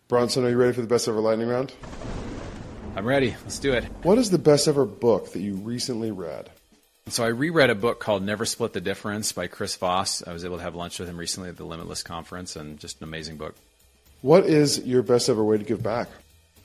Bronson, 0.06 0.44
are 0.44 0.50
you 0.50 0.56
ready 0.56 0.72
for 0.72 0.80
the 0.80 0.86
best 0.86 1.08
ever 1.08 1.18
lightning 1.18 1.48
round? 1.48 1.72
I'm 2.94 3.06
ready. 3.06 3.34
Let's 3.42 3.58
do 3.58 3.72
it. 3.72 3.84
What 4.02 4.18
is 4.18 4.30
the 4.30 4.38
best 4.38 4.68
ever 4.68 4.84
book 4.84 5.32
that 5.32 5.40
you 5.40 5.54
recently 5.54 6.12
read? 6.12 6.50
So 7.10 7.24
I 7.24 7.28
reread 7.28 7.70
a 7.70 7.74
book 7.74 7.98
called 7.98 8.22
Never 8.22 8.46
Split 8.46 8.72
the 8.72 8.80
Difference 8.80 9.32
by 9.32 9.48
Chris 9.48 9.74
Voss. 9.74 10.24
I 10.24 10.32
was 10.32 10.44
able 10.44 10.58
to 10.58 10.62
have 10.62 10.76
lunch 10.76 11.00
with 11.00 11.08
him 11.08 11.16
recently 11.16 11.48
at 11.48 11.56
the 11.56 11.64
Limitless 11.64 12.04
conference, 12.04 12.54
and 12.54 12.78
just 12.78 12.98
an 12.98 13.04
amazing 13.04 13.36
book. 13.36 13.56
What 14.22 14.44
is 14.46 14.78
your 14.86 15.02
best 15.02 15.28
ever 15.28 15.42
way 15.42 15.58
to 15.58 15.64
give 15.64 15.82
back? 15.82 16.08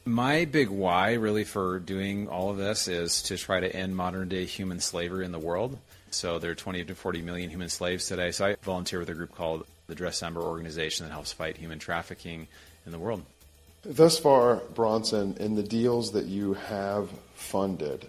My 0.06 0.46
big 0.46 0.70
why, 0.70 1.14
really, 1.14 1.46
for 1.46 1.80
doing 1.80 2.28
all 2.28 2.52
of 2.52 2.58
this 2.58 2.88
is 2.88 3.24
to 3.24 3.38
try 3.38 3.60
to 3.60 3.76
end 3.76 3.96
modern 3.96 4.30
day 4.30 4.46
human 4.46 4.80
slavery 4.80 5.26
in 5.26 5.32
the 5.32 5.40
world. 5.40 5.80
So 6.12 6.38
there 6.38 6.52
are 6.52 6.56
20 6.56 6.86
to 6.86 6.94
40 6.94 7.24
million 7.24 7.50
human 7.50 7.70
slaves 7.70 8.08
today. 8.08 8.30
So 8.30 8.46
I 8.46 8.56
volunteer 8.62 9.00
with 9.00 9.10
a 9.10 9.16
group 9.16 9.34
called 9.34 9.66
the 9.88 9.96
Dressember 9.96 10.44
organization 10.44 11.08
that 11.08 11.12
helps 11.12 11.34
fight 11.34 11.58
human 11.58 11.80
trafficking 11.80 12.48
in 12.86 12.92
the 12.92 13.00
world. 13.00 13.24
Thus 13.84 14.20
far, 14.20 14.58
Bronson, 14.76 15.38
in 15.40 15.56
the 15.56 15.64
deals 15.64 16.12
that 16.12 16.26
you 16.26 16.54
have 16.54 17.10
funded, 17.34 18.06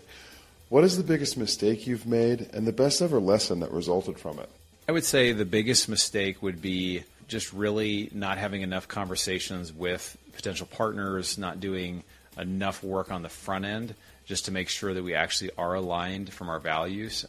what 0.68 0.84
is 0.84 0.96
the 0.96 1.04
biggest 1.04 1.36
mistake 1.36 1.86
you've 1.86 2.06
made 2.06 2.48
and 2.52 2.66
the 2.66 2.72
best 2.72 3.00
ever 3.00 3.20
lesson 3.20 3.60
that 3.60 3.70
resulted 3.70 4.18
from 4.18 4.38
it? 4.38 4.50
I 4.88 4.92
would 4.92 5.04
say 5.04 5.32
the 5.32 5.44
biggest 5.44 5.88
mistake 5.88 6.42
would 6.42 6.62
be 6.62 7.04
just 7.28 7.52
really 7.52 8.08
not 8.12 8.38
having 8.38 8.62
enough 8.62 8.86
conversations 8.88 9.72
with 9.72 10.16
potential 10.32 10.66
partners, 10.66 11.38
not 11.38 11.60
doing 11.60 12.04
enough 12.38 12.82
work 12.82 13.10
on 13.10 13.22
the 13.22 13.28
front 13.28 13.64
end 13.64 13.94
just 14.24 14.44
to 14.46 14.52
make 14.52 14.68
sure 14.68 14.92
that 14.92 15.02
we 15.02 15.14
actually 15.14 15.50
are 15.56 15.74
aligned 15.74 16.32
from 16.32 16.48
our 16.48 16.58
values. 16.58 17.26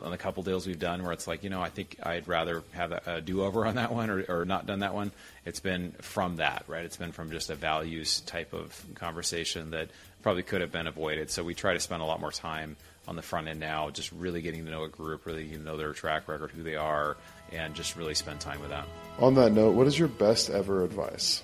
On 0.00 0.12
a 0.12 0.18
couple 0.18 0.44
deals 0.44 0.66
we've 0.66 0.78
done 0.78 1.02
where 1.02 1.12
it's 1.12 1.26
like, 1.26 1.42
you 1.42 1.50
know, 1.50 1.60
I 1.60 1.70
think 1.70 1.96
I'd 2.02 2.28
rather 2.28 2.62
have 2.72 2.92
a, 2.92 3.02
a 3.06 3.20
do 3.20 3.42
over 3.42 3.66
on 3.66 3.74
that 3.74 3.92
one 3.92 4.10
or, 4.10 4.24
or 4.28 4.44
not 4.44 4.64
done 4.66 4.80
that 4.80 4.94
one. 4.94 5.10
It's 5.44 5.58
been 5.58 5.92
from 6.00 6.36
that, 6.36 6.64
right? 6.68 6.84
It's 6.84 6.96
been 6.96 7.10
from 7.10 7.30
just 7.30 7.50
a 7.50 7.56
values 7.56 8.20
type 8.20 8.52
of 8.52 8.80
conversation 8.94 9.72
that 9.72 9.88
probably 10.22 10.44
could 10.44 10.60
have 10.60 10.70
been 10.70 10.86
avoided. 10.86 11.30
So 11.30 11.42
we 11.42 11.54
try 11.54 11.74
to 11.74 11.80
spend 11.80 12.00
a 12.00 12.04
lot 12.04 12.20
more 12.20 12.30
time 12.30 12.76
on 13.08 13.16
the 13.16 13.22
front 13.22 13.48
end 13.48 13.58
now, 13.58 13.90
just 13.90 14.12
really 14.12 14.42
getting 14.42 14.64
to 14.66 14.70
know 14.70 14.84
a 14.84 14.88
group, 14.88 15.26
really 15.26 15.44
getting 15.44 15.60
to 15.60 15.64
know 15.64 15.76
their 15.76 15.92
track 15.94 16.28
record, 16.28 16.50
who 16.50 16.62
they 16.62 16.76
are, 16.76 17.16
and 17.52 17.74
just 17.74 17.96
really 17.96 18.14
spend 18.14 18.38
time 18.38 18.60
with 18.60 18.70
that. 18.70 18.86
On 19.18 19.34
that 19.34 19.50
note, 19.50 19.74
what 19.74 19.86
is 19.86 19.98
your 19.98 20.08
best 20.08 20.50
ever 20.50 20.84
advice? 20.84 21.42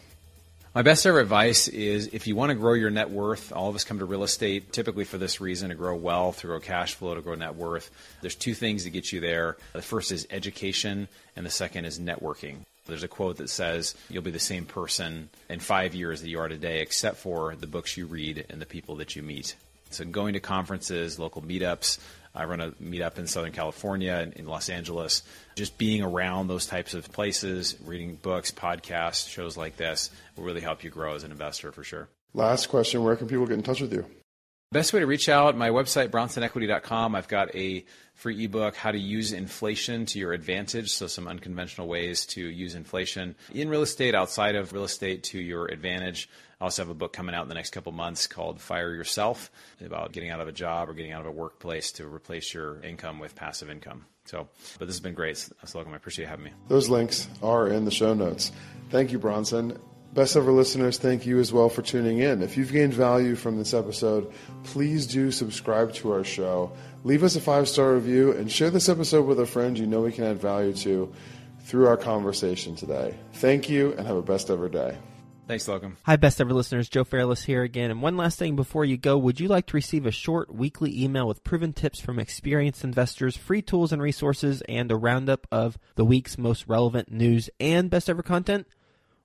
My 0.74 0.82
best 0.82 1.06
ever 1.06 1.20
advice 1.20 1.68
is 1.68 2.08
if 2.12 2.26
you 2.26 2.34
want 2.34 2.50
to 2.50 2.56
grow 2.56 2.72
your 2.72 2.90
net 2.90 3.08
worth, 3.08 3.52
all 3.52 3.68
of 3.68 3.76
us 3.76 3.84
come 3.84 4.00
to 4.00 4.04
real 4.04 4.24
estate 4.24 4.72
typically 4.72 5.04
for 5.04 5.18
this 5.18 5.40
reason 5.40 5.68
to 5.68 5.76
grow 5.76 5.94
wealth, 5.94 6.40
to 6.40 6.48
grow 6.48 6.58
cash 6.58 6.94
flow, 6.94 7.14
to 7.14 7.20
grow 7.20 7.36
net 7.36 7.54
worth. 7.54 7.92
There's 8.22 8.34
two 8.34 8.54
things 8.54 8.82
that 8.82 8.90
get 8.90 9.12
you 9.12 9.20
there. 9.20 9.56
The 9.72 9.82
first 9.82 10.10
is 10.10 10.26
education, 10.32 11.06
and 11.36 11.46
the 11.46 11.50
second 11.50 11.84
is 11.84 12.00
networking. 12.00 12.64
There's 12.86 13.04
a 13.04 13.08
quote 13.08 13.36
that 13.36 13.50
says, 13.50 13.94
You'll 14.10 14.24
be 14.24 14.32
the 14.32 14.40
same 14.40 14.64
person 14.64 15.28
in 15.48 15.60
five 15.60 15.94
years 15.94 16.22
that 16.22 16.28
you 16.28 16.40
are 16.40 16.48
today, 16.48 16.80
except 16.80 17.18
for 17.18 17.54
the 17.54 17.68
books 17.68 17.96
you 17.96 18.06
read 18.06 18.44
and 18.50 18.60
the 18.60 18.66
people 18.66 18.96
that 18.96 19.14
you 19.14 19.22
meet. 19.22 19.54
So, 19.90 20.04
going 20.04 20.32
to 20.32 20.40
conferences, 20.40 21.20
local 21.20 21.40
meetups, 21.40 22.00
I 22.34 22.44
run 22.44 22.60
a 22.60 22.72
meetup 22.72 23.18
in 23.18 23.26
Southern 23.26 23.52
California, 23.52 24.32
in 24.34 24.46
Los 24.46 24.68
Angeles. 24.68 25.22
Just 25.54 25.78
being 25.78 26.02
around 26.02 26.48
those 26.48 26.66
types 26.66 26.94
of 26.94 27.12
places, 27.12 27.76
reading 27.84 28.16
books, 28.16 28.50
podcasts, 28.50 29.28
shows 29.28 29.56
like 29.56 29.76
this 29.76 30.10
will 30.36 30.44
really 30.44 30.60
help 30.60 30.82
you 30.82 30.90
grow 30.90 31.14
as 31.14 31.22
an 31.22 31.30
investor 31.30 31.70
for 31.70 31.84
sure. 31.84 32.08
Last 32.32 32.66
question 32.66 33.04
Where 33.04 33.16
can 33.16 33.28
people 33.28 33.46
get 33.46 33.54
in 33.54 33.62
touch 33.62 33.80
with 33.80 33.92
you? 33.92 34.04
Best 34.74 34.92
way 34.92 34.98
to 34.98 35.06
reach 35.06 35.28
out, 35.28 35.56
my 35.56 35.68
website, 35.68 36.08
bronsonequity.com. 36.08 37.14
I've 37.14 37.28
got 37.28 37.54
a 37.54 37.84
free 38.16 38.44
ebook, 38.44 38.74
How 38.74 38.90
to 38.90 38.98
Use 38.98 39.32
Inflation 39.32 40.04
to 40.06 40.18
Your 40.18 40.32
Advantage. 40.32 40.90
So, 40.90 41.06
some 41.06 41.28
unconventional 41.28 41.86
ways 41.86 42.26
to 42.26 42.44
use 42.44 42.74
inflation 42.74 43.36
in 43.52 43.68
real 43.68 43.82
estate, 43.82 44.16
outside 44.16 44.56
of 44.56 44.72
real 44.72 44.82
estate 44.82 45.22
to 45.24 45.38
your 45.38 45.66
advantage. 45.66 46.28
I 46.60 46.64
also 46.64 46.82
have 46.82 46.90
a 46.90 46.94
book 46.94 47.12
coming 47.12 47.36
out 47.36 47.42
in 47.42 47.48
the 47.48 47.54
next 47.54 47.70
couple 47.70 47.92
months 47.92 48.26
called 48.26 48.60
Fire 48.60 48.92
Yourself 48.92 49.48
about 49.80 50.10
getting 50.10 50.30
out 50.30 50.40
of 50.40 50.48
a 50.48 50.52
job 50.52 50.90
or 50.90 50.94
getting 50.94 51.12
out 51.12 51.20
of 51.20 51.28
a 51.28 51.30
workplace 51.30 51.92
to 51.92 52.06
replace 52.12 52.52
your 52.52 52.82
income 52.82 53.20
with 53.20 53.36
passive 53.36 53.70
income. 53.70 54.06
So, 54.24 54.48
but 54.80 54.86
this 54.86 54.96
has 54.96 55.00
been 55.00 55.14
great. 55.14 55.36
Slocomb, 55.36 55.92
I 55.92 55.96
appreciate 55.96 56.26
having 56.28 56.46
me. 56.46 56.52
Those 56.66 56.88
links 56.88 57.28
are 57.44 57.68
in 57.68 57.84
the 57.84 57.92
show 57.92 58.12
notes. 58.12 58.50
Thank 58.90 59.12
you, 59.12 59.20
Bronson. 59.20 59.78
Best 60.14 60.36
ever 60.36 60.52
listeners, 60.52 60.96
thank 60.96 61.26
you 61.26 61.40
as 61.40 61.52
well 61.52 61.68
for 61.68 61.82
tuning 61.82 62.18
in. 62.18 62.40
If 62.40 62.56
you've 62.56 62.70
gained 62.70 62.94
value 62.94 63.34
from 63.34 63.58
this 63.58 63.74
episode, 63.74 64.32
please 64.62 65.08
do 65.08 65.32
subscribe 65.32 65.92
to 65.94 66.12
our 66.12 66.22
show. 66.22 66.70
Leave 67.02 67.24
us 67.24 67.34
a 67.34 67.40
five 67.40 67.68
star 67.68 67.94
review 67.94 68.30
and 68.30 68.50
share 68.50 68.70
this 68.70 68.88
episode 68.88 69.26
with 69.26 69.40
a 69.40 69.46
friend 69.46 69.76
you 69.76 69.88
know 69.88 70.02
we 70.02 70.12
can 70.12 70.22
add 70.22 70.40
value 70.40 70.72
to 70.72 71.12
through 71.62 71.88
our 71.88 71.96
conversation 71.96 72.76
today. 72.76 73.16
Thank 73.32 73.68
you 73.68 73.92
and 73.94 74.06
have 74.06 74.14
a 74.14 74.22
best 74.22 74.50
ever 74.50 74.68
day. 74.68 74.96
Thanks, 75.48 75.66
Slocomb. 75.66 75.96
Hi, 76.04 76.14
best 76.14 76.40
ever 76.40 76.52
listeners. 76.52 76.88
Joe 76.88 77.02
Fairless 77.02 77.42
here 77.42 77.64
again. 77.64 77.90
And 77.90 78.00
one 78.00 78.16
last 78.16 78.38
thing 78.38 78.54
before 78.54 78.84
you 78.84 78.96
go, 78.96 79.18
would 79.18 79.40
you 79.40 79.48
like 79.48 79.66
to 79.66 79.76
receive 79.76 80.06
a 80.06 80.12
short 80.12 80.54
weekly 80.54 81.02
email 81.02 81.26
with 81.26 81.42
proven 81.42 81.72
tips 81.72 82.00
from 82.00 82.20
experienced 82.20 82.84
investors, 82.84 83.36
free 83.36 83.62
tools 83.62 83.92
and 83.92 84.00
resources, 84.00 84.62
and 84.68 84.92
a 84.92 84.96
roundup 84.96 85.48
of 85.50 85.76
the 85.96 86.04
week's 86.04 86.38
most 86.38 86.68
relevant 86.68 87.10
news 87.10 87.50
and 87.58 87.90
best 87.90 88.08
ever 88.08 88.22
content? 88.22 88.68